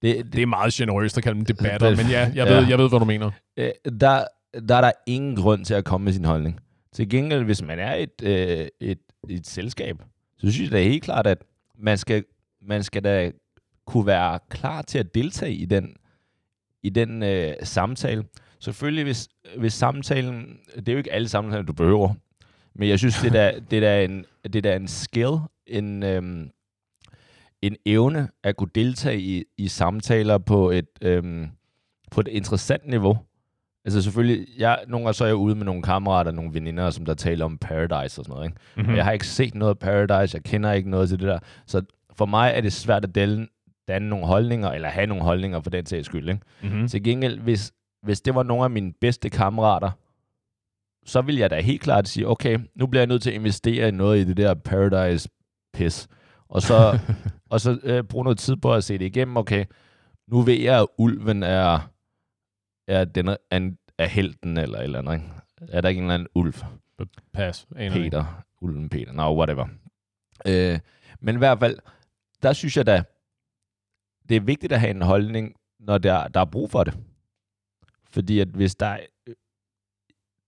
[0.03, 2.55] det, det, Det er meget generøst at kalde dem debatter, Det- men ja, jeg ja.
[2.59, 3.31] ved, jeg ved, hvad du mener.
[3.57, 4.25] øh, der,
[4.69, 6.61] der er der ingen grund til at komme med sin holdning.
[6.93, 8.99] Til gengæld, hvis man er et, øh, et,
[9.29, 9.97] et selskab,
[10.39, 11.39] så synes jeg da helt klart, at
[11.79, 12.25] man skal,
[12.63, 13.33] man skal da
[13.91, 15.97] kunne være klar til at deltage i den,
[16.83, 18.25] i den øh, samtale.
[18.61, 19.29] Selvfølgelig, hvis,
[19.59, 20.59] hvis samtalen...
[20.77, 22.15] Det er jo ikke alle samtaler, du behøver.
[22.75, 25.33] Men jeg synes, det er det er da en, det er da en skill,
[25.67, 26.51] en, øhm,
[27.63, 31.49] en evne at kunne deltage i, i samtaler på et, øhm,
[32.11, 33.19] på et interessant niveau.
[33.85, 37.05] Altså selvfølgelig, jeg, nogle gange så er jeg ude med nogle kammerater, nogle veninder, som
[37.05, 38.45] der taler om Paradise og sådan noget.
[38.47, 38.59] Ikke?
[38.77, 38.91] Mm-hmm.
[38.91, 38.97] Mm.
[38.97, 41.39] Jeg har ikke set noget af Paradise, jeg kender ikke noget til det der.
[41.67, 41.83] Så
[42.17, 43.47] for mig er det svært at danne,
[43.91, 46.29] danne nogle holdninger, eller have nogle holdninger for den sags skyld.
[46.29, 46.41] Ikke?
[46.63, 46.89] Mm-hmm.
[46.89, 47.73] Til gengæld, hvis,
[48.03, 49.91] hvis det var nogle af mine bedste kammerater,
[51.07, 53.89] så vil jeg da helt klart sige, okay, nu bliver jeg nødt til at investere
[53.89, 56.09] i noget i det der Paradise-pis.
[56.49, 56.99] Og så,
[57.53, 59.37] og så øh, bruge noget tid på at se det igennem.
[59.37, 59.65] Okay,
[60.29, 61.91] nu ved jeg, at ulven er,
[62.89, 65.15] er, den, er, er helten eller et eller andet.
[65.15, 65.27] Ikke?
[65.69, 66.55] Er der ikke en eller anden ulv?
[67.33, 67.67] Pas.
[67.77, 68.45] Peter.
[68.61, 69.13] Ulven Peter.
[69.13, 69.67] No, whatever.
[70.47, 70.79] Øh,
[71.21, 71.79] men i hvert fald,
[72.43, 73.03] der synes jeg da,
[74.31, 76.95] det er vigtigt at have en holdning, når der, der er brug for det.
[78.13, 78.99] Fordi at hvis der er...
[79.29, 79.35] øh,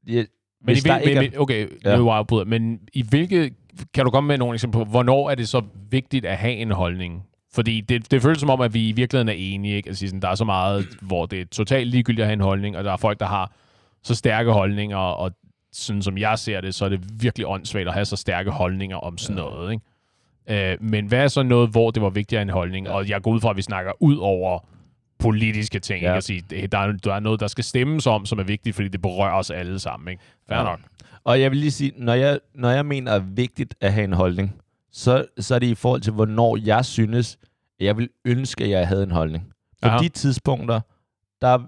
[0.07, 0.26] Ja, Men,
[0.64, 1.97] hvis i der hvil, ikke men, er, okay, Ja.
[1.97, 3.55] nu er afbryder, men i hvilke,
[3.95, 6.70] kan du komme med nogle eksempler på, hvornår er det så vigtigt at have en
[6.70, 7.22] holdning?
[7.55, 9.89] Fordi det, det føles som om, at vi i virkeligheden er enige, ikke?
[9.89, 12.76] Altså, sådan, der er så meget, hvor det er totalt ligegyldigt at have en holdning,
[12.76, 13.53] og der er folk, der har
[14.03, 15.33] så stærke holdninger, og
[15.72, 18.97] sådan som jeg ser det, så er det virkelig åndssvagt at have så stærke holdninger
[18.97, 19.43] om sådan Ja.
[19.45, 19.85] noget, ikke?
[20.51, 22.88] Øh, men hvad er så noget, hvor det var vigtigt at have en holdning?
[22.88, 24.59] Og jeg går ud fra, at vi snakker ud over
[25.18, 26.03] politiske ting.
[26.03, 26.09] Ja.
[26.09, 26.16] Ikke?
[26.16, 28.76] At sige, det- der, er, der er noget, der skal stemmes om, som er vigtigt,
[28.76, 30.09] fordi det berører os alle sammen.
[30.09, 30.22] Ikke?
[30.49, 30.64] Fair Ja.
[30.64, 30.80] nok.
[31.24, 34.12] og jeg vil lige sige, når jeg, når jeg mener er vigtigt at have en
[34.12, 34.55] holdning,
[34.93, 37.38] så, så er det i forhold til, hvornår jeg synes,
[37.80, 39.45] jeg vil ønske, at jeg havde en holdning.
[39.82, 39.99] På Aha.
[39.99, 40.80] de tidspunkter,
[41.40, 41.59] der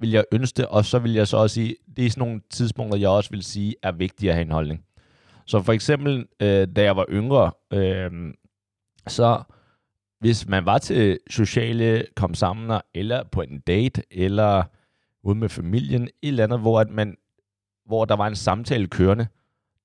[0.00, 2.40] vil jeg ønske det, og så vil jeg så også sige, det er sådan nogle
[2.50, 4.80] tidspunkter, jeg også vil sige, er vigtige at have en holdning.
[5.46, 8.34] Så for eksempel, øh, da jeg var yngre, øh,
[9.06, 9.42] så
[10.20, 14.62] hvis man var til sociale kom sammen, eller på en date, eller
[15.22, 17.16] ude med familien, et eller andet, hvor, at man,
[17.86, 19.26] hvor der var en samtale kørende,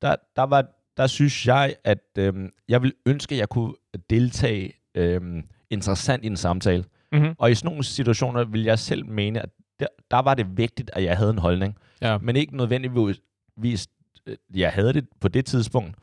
[0.01, 0.65] der, der, var,
[0.97, 2.33] der synes jeg, at øh,
[2.67, 3.73] jeg vil ønske, at jeg kunne
[4.09, 6.83] deltage øh, interessant i en samtale.
[7.11, 7.35] Mm-hmm.
[7.37, 9.49] Og i sådan nogle situationer vil jeg selv mene, at
[9.79, 11.77] der, der var det vigtigt, at jeg havde en holdning.
[12.01, 12.17] Ja.
[12.17, 13.87] Men ikke nødvendigvis,
[14.25, 15.95] Øh, jeg havde det på det tidspunkt.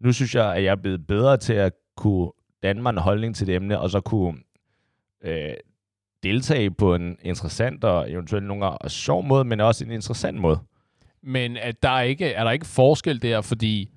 [0.00, 2.30] Nu synes jeg, at jeg er blevet bedre til at kunne
[2.62, 4.38] danne mig en holdning til det emne, og så kunne
[5.24, 5.54] øh,
[6.22, 10.58] deltage på en interessant og eventuelt nogle gange sjov måde, men også en interessant måde.
[11.22, 13.90] Men at der er, ikke, er der ikke forskel der, fordi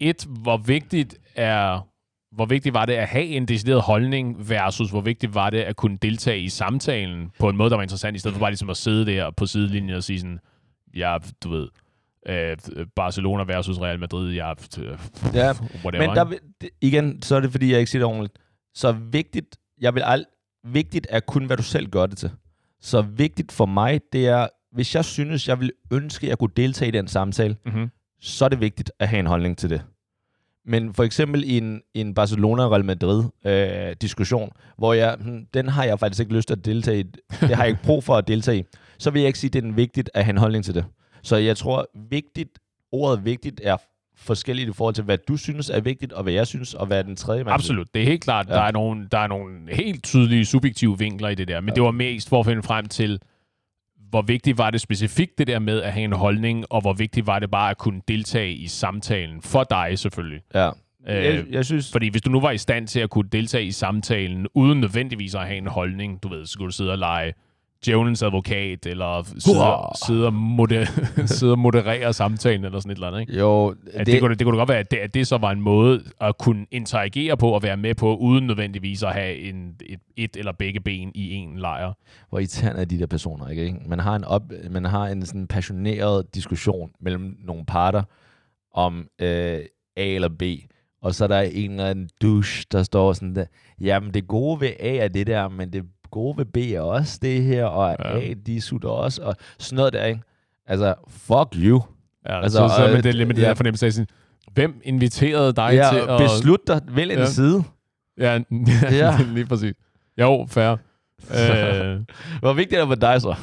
[0.00, 1.90] et, hvor vigtigt er
[2.32, 5.76] hvor vigtigt var det at have en decideret holdning, versus hvor vigtigt var det at
[5.76, 8.70] kunne deltage i samtalen på en måde, der var interessant, i stedet for bare ligesom
[8.70, 10.38] at sidde der på sidelinjen og sige sådan,
[10.94, 11.68] ja, du ved,
[12.28, 12.56] øh,
[12.96, 14.98] Barcelona versus Real Madrid, ja, øh,
[15.34, 15.52] Ja,
[15.84, 16.06] whatever.
[16.06, 18.38] Men der, vil- igen, så er det, fordi jeg ikke siger det ordentligt.
[18.74, 22.30] Så vigtigt, jeg vil ald- vigtigt er kun, hvad du selv gør det til.
[22.80, 26.50] Så vigtigt for mig, det er, hvis jeg synes, jeg vil ønske, at jeg kunne
[26.56, 27.90] deltage i den samtale, mm-hmm.
[28.20, 29.82] så er det vigtigt at have en holdning til det.
[30.66, 35.98] Men for eksempel i en, i en Barcelona-Real Madrid-diskussion, hvor jeg, hmm, den har jeg
[36.00, 38.58] faktisk ikke lyst til at deltage i, det har jeg ikke brug for at deltage
[38.58, 38.64] i,
[38.98, 40.84] så vil jeg ikke sige, at det er vigtigt at have en holdning til det.
[41.22, 42.58] Så jeg tror, vigtigt,
[42.92, 43.76] ordet vigtigt er
[44.16, 47.04] forskelligt i forhold til, hvad du synes er vigtigt, og hvad jeg synes, og hvad
[47.04, 47.94] den tredje mand Absolut.
[47.94, 48.54] Det er helt klart, ja.
[48.54, 51.60] Der, er nogle, der er nogle helt tydelige subjektive vinkler i det der.
[51.60, 51.74] Men ja.
[51.74, 53.20] det var mest for at finde frem til,
[54.10, 57.26] hvor vigtigt var det specifikt det der med at have en holdning, og hvor vigtigt
[57.26, 59.42] var det bare at kunne deltage i samtalen.
[59.42, 60.40] For dig selvfølgelig.
[60.54, 60.70] Ja.
[61.08, 63.64] Øh, Jeg, jeg synes, Fordi hvis du nu var i stand til at kunne deltage
[63.64, 66.98] i samtalen, uden nødvendigvis at have en holdning, du ved, så skulle du sidde og
[66.98, 67.32] lege
[67.86, 69.92] djævelens advokat, eller sidde, Hurra!
[70.06, 73.38] sidde, og moder- sidde og moderere samtalen, eller sådan et eller andet, ikke?
[73.38, 75.50] jo, At det, det, kunne, det kunne godt være, at det, at det så var
[75.50, 79.74] en måde at kunne interagere på og være med på, uden nødvendigvis at have en,
[79.86, 81.92] et, et eller begge ben i en lejr.
[82.28, 83.64] hvor irriterende er de der personer, ikke?
[83.64, 83.78] ikke?
[83.86, 88.02] Man har en, op, man har en sådan passioneret diskussion mellem nogle parter
[88.74, 89.58] om øh,
[89.96, 90.42] A eller B,
[91.02, 93.44] og så er der en eller anden douche, der står sådan der,
[93.80, 97.18] jamen det gode ved A er det der, men det gode ved B er også
[97.22, 98.16] det her, og Ja.
[98.18, 98.30] ja.
[98.30, 100.20] A, de sutter også, og sådan noget der, ikke?
[100.66, 101.82] Altså, fuck you.
[102.28, 103.48] Ja, Altså, så, så med det, med det ja.
[103.48, 103.92] der fornemmelse af
[104.54, 106.20] hvem inviterede dig Ja, til at...
[106.20, 107.24] beslut dig, vælg en Ja.
[107.26, 107.62] side.
[108.18, 108.40] Ja, ja,
[108.96, 109.16] Ja.
[109.34, 109.74] lige præcis.
[110.20, 110.70] Jo, fair.
[110.70, 112.00] øh,
[112.40, 113.34] Hvor vigtigt er det for dig så?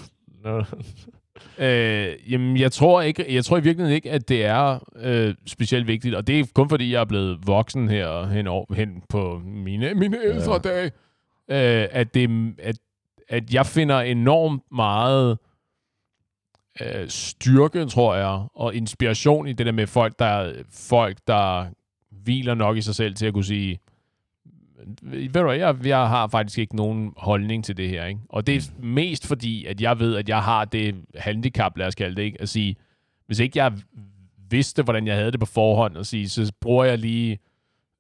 [0.44, 0.64] Nå.
[1.60, 5.88] Øh, jamen, jeg tror, ikke, jeg tror i virkeligheden ikke, at det er øh, specielt
[5.88, 9.42] vigtigt, og det er kun fordi, jeg er blevet voksen her hen, over, hen på
[9.46, 10.58] mine, mine ældre Ja.
[10.58, 10.92] dage,
[11.50, 12.78] øh, at, det, at,
[13.30, 15.38] at jeg finder enormt meget
[16.82, 21.66] øh, styrke, tror jeg, og inspiration i det der med folk, der, folk, der
[22.12, 23.80] hviler nok i sig selv til at kunne sige,
[25.02, 28.22] ved du jeg, jeg har faktisk ikke nogen holdning til det her, ikke?
[28.30, 31.96] Og det er mest fordi, at jeg ved, at jeg har det handicap, lad os
[31.96, 32.42] kalde det, ikke?
[32.42, 32.76] At sige,
[33.26, 33.74] hvis ikke jeg
[34.50, 37.40] vidste, hvordan jeg havde det på forhånd, at sige, så bruger jeg lige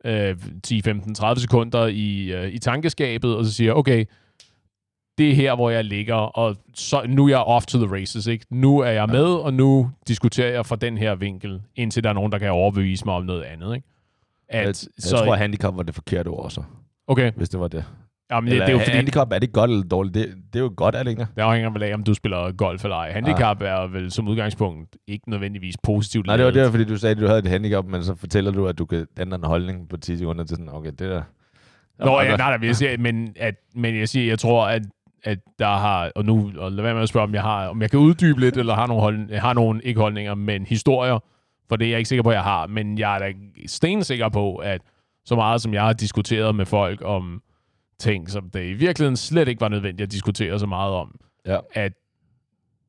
[0.05, 4.05] øh, 10, 15, 30 sekunder i, øh, i tankeskabet, og så siger okay,
[5.17, 8.27] det er her, hvor jeg ligger, og så, nu er jeg off to the races,
[8.27, 8.45] ikke?
[8.49, 12.13] Nu er jeg med, og nu diskuterer jeg fra den her vinkel, indtil der er
[12.13, 13.87] nogen, der kan overbevise mig om noget andet, ikke?
[14.49, 16.63] At, Jeg, jeg så, tror, at handicap var det forkerte ord også,
[17.07, 17.85] okay, hvis det var det.
[18.31, 20.13] Jamen, det, Eller, det er jo fordi, handicap, er det godt eller dårligt?
[20.13, 21.27] Det, det er jo godt, er det ikke?
[21.35, 23.11] det afhænger vel af, om du spiller golf eller ej.
[23.11, 27.11] Handicap er vel som udgangspunkt ikke nødvendigvis positivt Nej, det var det, fordi du sagde,
[27.15, 29.89] at du havde et handicap, men så fortæller du, at du kan ændre en holdning
[29.89, 31.21] på 10 sekunder til sådan, okay, det der...
[31.99, 34.81] Nå, ja, nej, nej, men jeg siger, men, at, men jeg siger, jeg tror, at,
[35.23, 37.81] at der har, og nu, og lad være med at spørge, om jeg, har, om
[37.81, 41.19] jeg kan uddybe lidt, eller har nogle, hold, har nogle ikke holdninger, men historier,
[41.69, 43.33] for det er jeg ikke sikker på, at jeg har, men jeg er da
[43.65, 44.81] stensikker på, at
[45.25, 47.41] så meget som jeg har diskuteret med folk om
[47.99, 51.57] ting, som det i virkeligheden slet ikke var nødvendigt at diskutere så meget om, Ja.
[51.73, 51.93] at,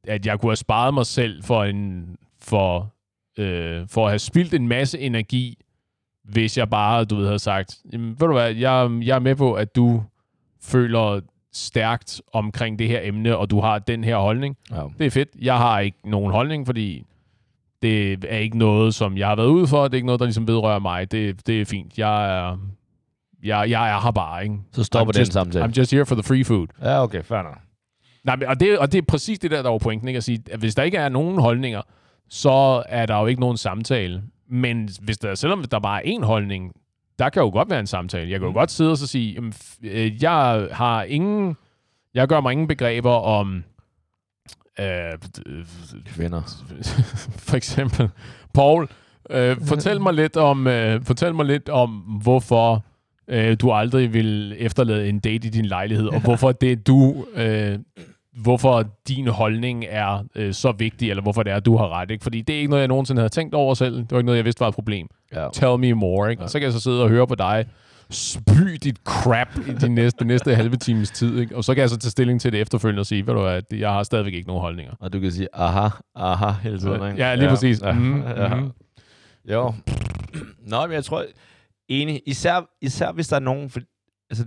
[0.08, 2.92] at jeg kunne have sparet mig selv for, en, for,
[3.38, 5.58] øh, for at have spildt en masse energi,
[6.24, 9.54] hvis jeg bare, du ved, havde sagt, ved du hvad, jeg, jeg er med på,
[9.54, 10.02] at du
[10.62, 11.20] føler
[11.52, 14.56] stærkt omkring det her emne, og du har den her holdning.
[14.70, 14.82] Ja.
[14.98, 15.28] Det er fedt.
[15.40, 17.04] Jeg har ikke nogen holdning, fordi
[17.82, 19.84] det er ikke noget, som jeg har været ude for.
[19.84, 21.10] Det er ikke noget, der ligesom vedrører mig.
[21.10, 21.98] Det, det er fint.
[21.98, 22.58] Jeg er,
[23.42, 24.56] jeg, jeg er her bare, ikke?
[24.72, 25.64] Så stopper I'm den just- samtale.
[25.64, 26.66] I'm just here for the free food.
[26.82, 27.58] Ja, okay, fair nok.
[28.24, 30.16] Nej, men- og det, og det er præcis det der, der var pointen, ikke?
[30.18, 31.82] At sige, at hvis der ikke er nogen holdninger,
[32.28, 34.22] så er der jo ikke nogen samtale.
[34.50, 36.72] Men hvis der, selvom der bare er én holdning,
[37.18, 38.30] der kan jo godt være en samtale.
[38.30, 41.56] Jeg kan jo godt sidde og så sige, jamen, øh, jeg har ingen,
[42.14, 43.64] jeg gør mig ingen begreber om,
[44.80, 44.86] øh,
[46.06, 46.42] Kvinder.
[47.48, 48.08] for eksempel,
[48.54, 48.88] Paul,
[49.30, 51.90] øh, fortæl mig lidt om, øh, fortæl mig lidt om,
[52.22, 52.84] hvorfor
[53.28, 57.78] øh, du aldrig vil efterlade en date i din lejlighed, og hvorfor det du, øh,
[58.42, 62.10] hvorfor din holdning er øh, så vigtig, eller hvorfor det er, du har ret.
[62.10, 62.22] Ikke?
[62.22, 63.96] Fordi det er ikke noget, jeg nogensinde havde tænkt over selv.
[63.96, 65.06] Det var ikke noget, jeg vidste var et problem.
[65.34, 65.48] Ja.
[65.52, 66.30] Tell me more.
[66.30, 66.42] Ikke?
[66.42, 67.66] Og så kan jeg så sidde og høre på dig
[68.10, 71.38] spy dit crap i de næste, næste halve times tid.
[71.38, 71.56] Ikke?
[71.56, 73.62] Og så kan jeg så tage stilling til det efterfølgende og sige, ved du hvad,
[73.72, 74.92] jeg har stadigvæk ikke nogen holdninger.
[75.00, 76.94] Og du kan sige, aha, aha, hele tiden.
[77.10, 77.24] Ikke?
[77.24, 77.82] Ja, lige præcis.
[77.82, 77.92] Ja.
[77.92, 78.54] Mhm, ja.
[78.54, 78.70] mhm.
[79.50, 79.74] Jo.
[80.66, 81.24] Nå, men jeg tror,
[81.88, 82.22] enig.
[82.26, 83.80] Især, især hvis der er nogen, for,
[84.30, 84.44] altså,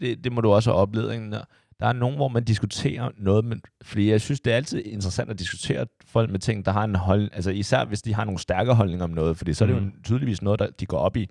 [0.00, 1.30] det, det må du også have oplevet, ikke?
[1.30, 1.40] Der,
[1.80, 5.30] der er nogen, hvor man diskuterer noget, men, fordi jeg synes, det er altid interessant
[5.30, 8.38] at diskutere folk med ting, der har en holdning, altså især hvis de har nogle
[8.38, 10.02] stærke holdninger om noget, fordi så er det jo Mhm.
[10.04, 11.30] tydeligvis noget, der de går op i.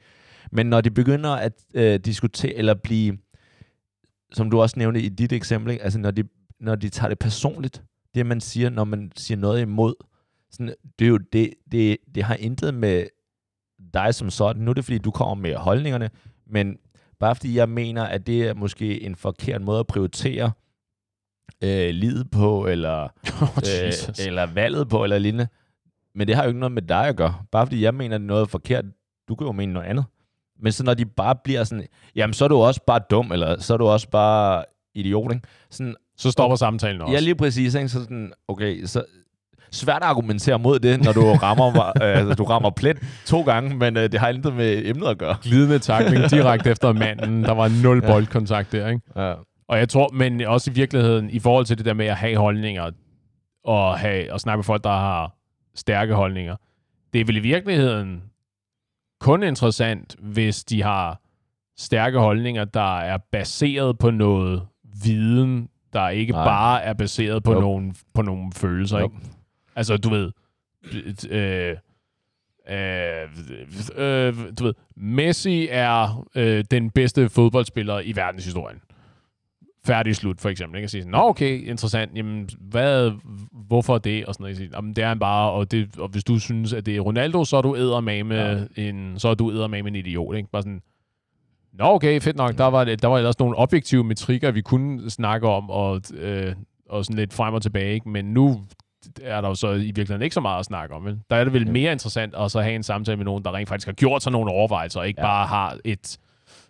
[0.52, 3.18] Men når de begynder at øh, diskutere, eller blive,
[4.34, 5.84] som du også nævnte i dit eksempel, ikke?
[5.84, 6.24] altså når de,
[6.60, 7.84] når de tager det personligt,
[8.16, 9.93] det man siger, når man siger noget imod,
[10.52, 13.06] sådan, det, er jo, det, det, det har intet med
[13.94, 14.62] dig som sådan.
[14.62, 16.10] Nu er det, fordi du kommer med holdningerne,
[16.48, 16.78] men
[17.20, 20.52] bare fordi jeg mener, at det er måske en forkert måde at prioritere
[21.64, 23.04] øh, livet på, eller,
[23.42, 24.20] Oh, Jesus.
[24.20, 25.48] øh, eller valget på, eller lignende.
[26.16, 27.36] Men det har jo ikke noget med dig at gøre.
[27.52, 28.86] Bare fordi jeg mener, at noget er forkert,
[29.28, 30.06] du kan jo mene noget andet.
[30.60, 33.60] Men så når de bare bliver sådan, jamen så er du også bare dum, eller
[33.62, 35.48] så er du også bare idiot, ikke?
[35.70, 37.14] Sådan, Så stopper samtalen også.
[37.14, 37.76] Ja, lige præcis.
[37.76, 37.90] Ikke?
[37.90, 39.06] Så sådan, okay, så
[39.76, 43.76] svært at argumentere mod det, når du rammer, øh, altså, du rammer plet to gange,
[43.76, 45.36] men øh, det har intet med emnet at gøre.
[45.42, 47.44] Glidende takling direkte efter manden.
[47.44, 48.12] Der var nul Ja.
[48.12, 49.02] boldkontakt der, ikke?
[49.16, 49.34] Ja.
[49.68, 52.38] Og jeg tror, men også i virkeligheden, i forhold til det der med at have
[52.38, 52.92] holdninger,
[53.64, 55.36] og, have, og snakke med folk, der har
[55.76, 56.56] stærke holdninger,
[57.14, 58.22] det er vel i virkeligheden
[59.22, 61.22] kun interessant, hvis de har
[61.78, 64.62] stærke holdninger, der er baseret på noget
[65.04, 66.44] viden, der ikke Nej.
[66.44, 66.54] Nej.
[66.54, 67.60] bare er baseret på, Jo.
[67.60, 69.00] nogle, på nogle følelser.
[69.00, 69.04] Jo.
[69.06, 69.16] Ikke?
[69.76, 70.32] Altså, du ved,
[71.30, 71.76] øh,
[72.70, 73.30] øh,
[73.96, 78.82] øh, du ved, Messi er øh, den bedste fodboldspiller i verdenshistorien.
[79.86, 80.78] Færdig slut, for eksempel.
[80.78, 80.84] Ikke?
[80.84, 82.12] At sige, sådan, Nå, okay, interessant.
[82.16, 83.12] Jamen, hvad,
[83.52, 84.26] hvorfor det?
[84.26, 84.52] Og sådan noget.
[84.52, 86.96] Jeg siger, Jamen, det er han bare, og, det, og hvis du synes, at det
[86.96, 88.64] er Ronaldo, så er du eddermame ja.
[88.76, 90.36] en, så er du eddermame en idiot.
[90.36, 90.50] Ikke?
[90.52, 90.82] Bare sådan,
[91.74, 92.58] Nå, okay, fedt nok.
[92.58, 96.56] Der var, der var ellers nogle objektive metrikker, vi kunne snakke om, og, øh,
[96.90, 97.94] og sådan lidt frem og tilbage.
[97.94, 98.10] Ikke?
[98.10, 98.62] Men nu
[99.22, 101.06] er der jo så i virkeligheden ikke så meget at snakke om.
[101.06, 101.20] Vel?
[101.30, 101.72] Der er det vel Ja.
[101.72, 104.32] mere interessant at så have en samtale med nogen, der rent faktisk har gjort sig
[104.32, 105.28] nogle overvejelser, og ikke Ja.
[105.28, 106.18] bare har, et,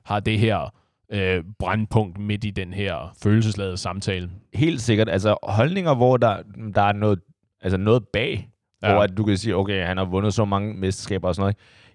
[0.05, 0.73] har det her
[1.13, 4.29] øh, brandpunkt midt i den her følelsesladede samtale.
[4.53, 5.09] Helt sikkert.
[5.09, 6.37] Altså holdninger, hvor der,
[6.75, 7.19] der er noget,
[7.61, 8.49] altså noget bag.
[8.83, 8.93] Ja.
[8.93, 11.41] hvor at du kan sige, okay, han har vundet så mange mesterskaber og sådan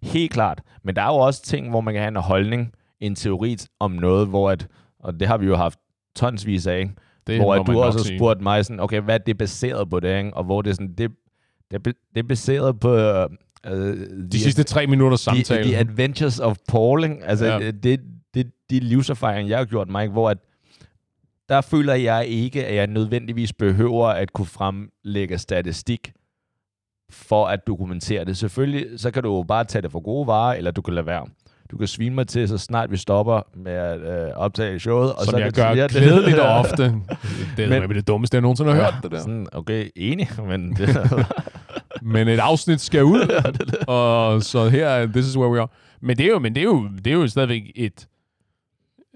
[0.03, 0.13] noget.
[0.15, 0.63] Helt klart.
[0.85, 3.91] Men der er jo også ting, hvor man kan have en holdning, en teori om
[3.91, 4.67] noget, hvor at,
[5.01, 5.79] og det har vi jo haft
[6.17, 6.93] tonsvis af, ikke?
[7.27, 10.01] Det hvor at du også har spurgt mig sådan, okay, hvad er det baseret på
[10.01, 10.35] det, ikke?
[10.35, 11.11] Og hvor det er sådan, det,
[11.71, 13.29] det, det er baseret på øh,
[13.67, 13.97] øh,
[14.33, 15.65] De sidste tre minutter the, samtale.
[15.65, 17.17] the Adventures of Paul, ikke?
[17.25, 17.71] Altså, ja.
[17.71, 18.01] Det,
[18.35, 20.39] det, de livserfaringer, jeg har gjort mig, hvor at,
[21.49, 26.13] der føler jeg ikke, at jeg nødvendigvis behøver at kunne fremlægge statistik
[27.11, 28.37] for at dokumentere det.
[28.37, 31.07] Selvfølgelig, så kan du jo bare tage det for gode varer, eller du kan lade
[31.07, 31.27] være.
[31.71, 35.13] Du kan svine mig til, så snart vi stopper med at øh, optage showet.
[35.13, 36.83] Og som så jeg er det gør glædeligt og ofte.
[37.57, 39.19] Det er Men- det dummeste, jeg nogensinde har hørt, det der.
[39.21, 40.97] Sådan, okay, enig, men det,
[42.03, 43.43] Men et afsnit skal ud,
[43.87, 45.69] og så her, er this is where we are.
[46.01, 48.07] Men det er jo, men det er jo, det er jo stadigvæk et,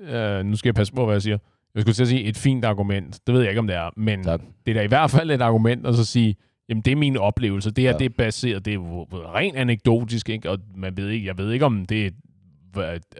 [0.08, 1.38] øh, nu skal jeg passe på, hvad jeg siger.
[1.74, 3.20] Jeg skulle til at sige et fint argument.
[3.26, 3.90] Det ved jeg ikke, om det er.
[3.96, 4.40] Men Tak.
[4.66, 6.36] det er da i hvert fald et argument at så sige,
[6.68, 7.70] jamen det er min oplevelse.
[7.70, 7.92] Det her, Ja.
[7.92, 7.98] ja.
[7.98, 10.50] det er baseret, det er rent anekdotisk, ikke?
[10.50, 12.12] og man ved ikke, jeg ved ikke, om det, hvad-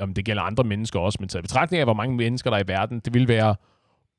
[0.01, 2.63] om det gælder andre mennesker også, men taget betragtning af, hvor mange mennesker der er
[2.65, 3.57] i verden, det ville være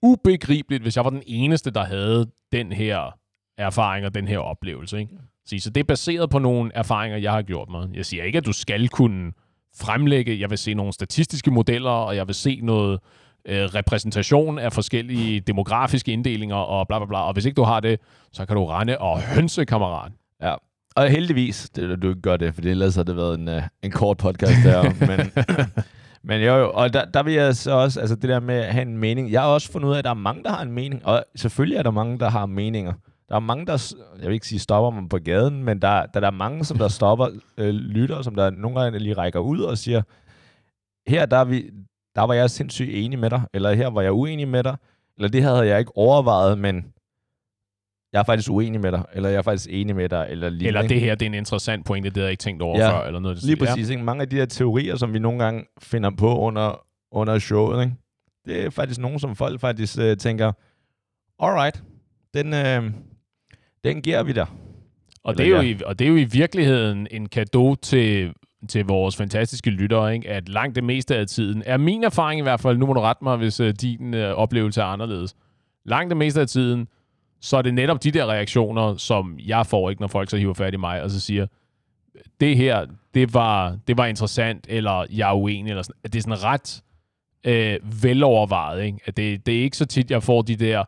[0.01, 3.17] ubegribeligt, hvis jeg var den eneste, der havde den her
[3.57, 4.99] erfaring og den her oplevelse.
[4.99, 5.11] Ikke?
[5.59, 7.89] Så det er baseret på nogle erfaringer, jeg har gjort mig.
[7.93, 9.31] Jeg siger ikke, at du skal kunne
[9.77, 12.99] fremlægge, jeg vil se nogle statistiske modeller, og jeg vil se noget
[13.45, 17.19] øh, repræsentation af forskellige demografiske inddelinger og bla bla bla.
[17.19, 17.99] Og hvis ikke du har det,
[18.33, 20.11] så kan du rende og hønse, kammerat.
[20.95, 23.91] Og heldigvis, det, du ikke gør det, for ellers har det været en, uh, en
[23.91, 24.83] kort podcast der.
[25.09, 25.31] men,
[26.29, 28.73] men jo, jo, og der, der vil jeg så også, altså det der med at
[28.73, 30.61] have en mening, jeg har også fundet ud af, at der er mange, der har
[30.61, 32.93] en mening, og selvfølgelig er der mange, der har meninger.
[33.29, 36.19] Der er mange, der, jeg vil ikke sige stopper mig på gaden, men der, der,
[36.19, 37.27] der er mange, som der stopper,
[37.57, 40.01] øh, lytter, som der nogle gange lige rækker ud og siger,
[41.07, 41.69] her der, er vi,
[42.15, 44.75] der var jeg sindssygt enig med dig, eller her var jeg uenig med dig,
[45.17, 46.85] eller det havde jeg ikke overvejet, men
[48.15, 50.67] jeg er faktisk uenig med dig, eller jeg er faktisk enig med dig, eller lige.
[50.67, 52.89] Eller det her, det er en interessant pointe, det har jeg ikke tænkt over Ja,
[52.91, 53.37] før, eller noget.
[53.37, 53.65] den Lige stil.
[53.67, 53.89] præcis.
[53.89, 54.03] Ikke?
[54.03, 57.95] Mange af de her teorier, som vi nogle gange finder på under, under showet, ikke?
[58.45, 60.51] det er faktisk nogen, som folk faktisk øh, tænker,
[61.39, 61.83] alright,
[62.33, 62.91] den, øh,
[63.83, 64.47] den giver vi dig.
[65.23, 68.33] Og det, er jo i, og det er jo i virkeligheden en gave til,
[68.69, 70.29] til vores fantastiske lyttere, ikke?
[70.29, 72.99] at langt det meste af tiden, er min erfaring i hvert fald, nu må du
[72.99, 75.35] rette mig, hvis uh, din uh, oplevelse er anderledes,
[75.85, 76.87] langt det meste af tiden,
[77.41, 80.53] så er det netop de der reaktioner, som jeg får, ikke når folk så hiver
[80.53, 81.47] fat i mig, og så siger,
[82.39, 85.95] det her, det var, det var interessant, eller jeg er uenig, eller sådan.
[86.03, 86.83] Det er sådan ret
[87.45, 88.99] øh, velovervejet, ikke?
[89.05, 90.83] At det, det er ikke så tit, jeg får de der,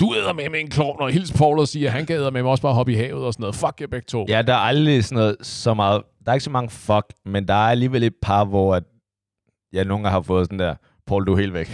[0.00, 2.30] du æder med med en klovn, og hils Paul og siger, at han kan æder
[2.30, 3.54] med mig også bare hoppe i havet og sådan noget.
[3.54, 4.26] Fuck jer begge to.
[4.28, 7.48] Ja, der er aldrig sådan noget så meget, der er ikke så mange fuck, men
[7.48, 8.82] der er alligevel et par, hvor at,
[9.72, 10.74] jeg nogle gange har fået sådan der,
[11.10, 11.70] Paul, du er helt væk.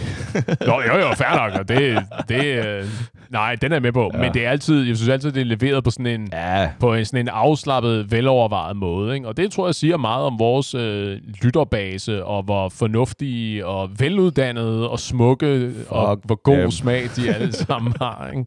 [0.67, 1.67] Jo, jo, jo, fair nok.
[1.67, 1.97] Det,
[2.29, 2.85] det, øh,
[3.29, 4.11] nej, den er med på.
[4.13, 4.19] Ja.
[4.19, 6.93] Men det er altid, jeg synes altid, det er leveret på sådan en, ja, på
[6.93, 9.15] en, sådan en afslappet, velovervejet måde.
[9.15, 9.27] Ikke?
[9.27, 14.89] Og det tror jeg siger meget om vores øh, lytterbase, og hvor fornuftige og veluddannede
[14.89, 16.71] og smukke, Fuck og hvor god dem.
[16.71, 18.29] smag de alle sammen har.
[18.37, 18.45] Ikke?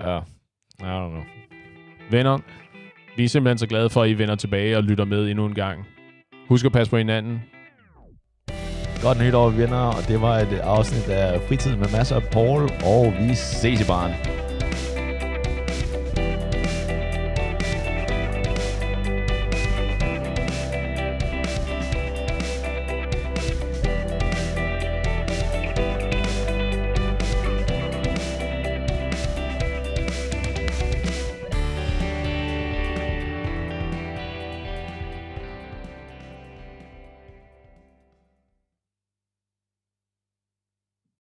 [0.00, 0.18] ja.
[0.18, 1.22] I don't know.
[2.10, 2.38] Venner,
[3.16, 5.54] vi er simpelthen så glade for, at I vender tilbage og lytter med endnu en
[5.54, 5.86] gang.
[6.48, 7.42] Husk at passe på hinanden.
[9.02, 13.12] Godt nytår, venner, og det var et afsnit af Fritid med masser af Paul, og
[13.20, 14.12] vi ses i baren.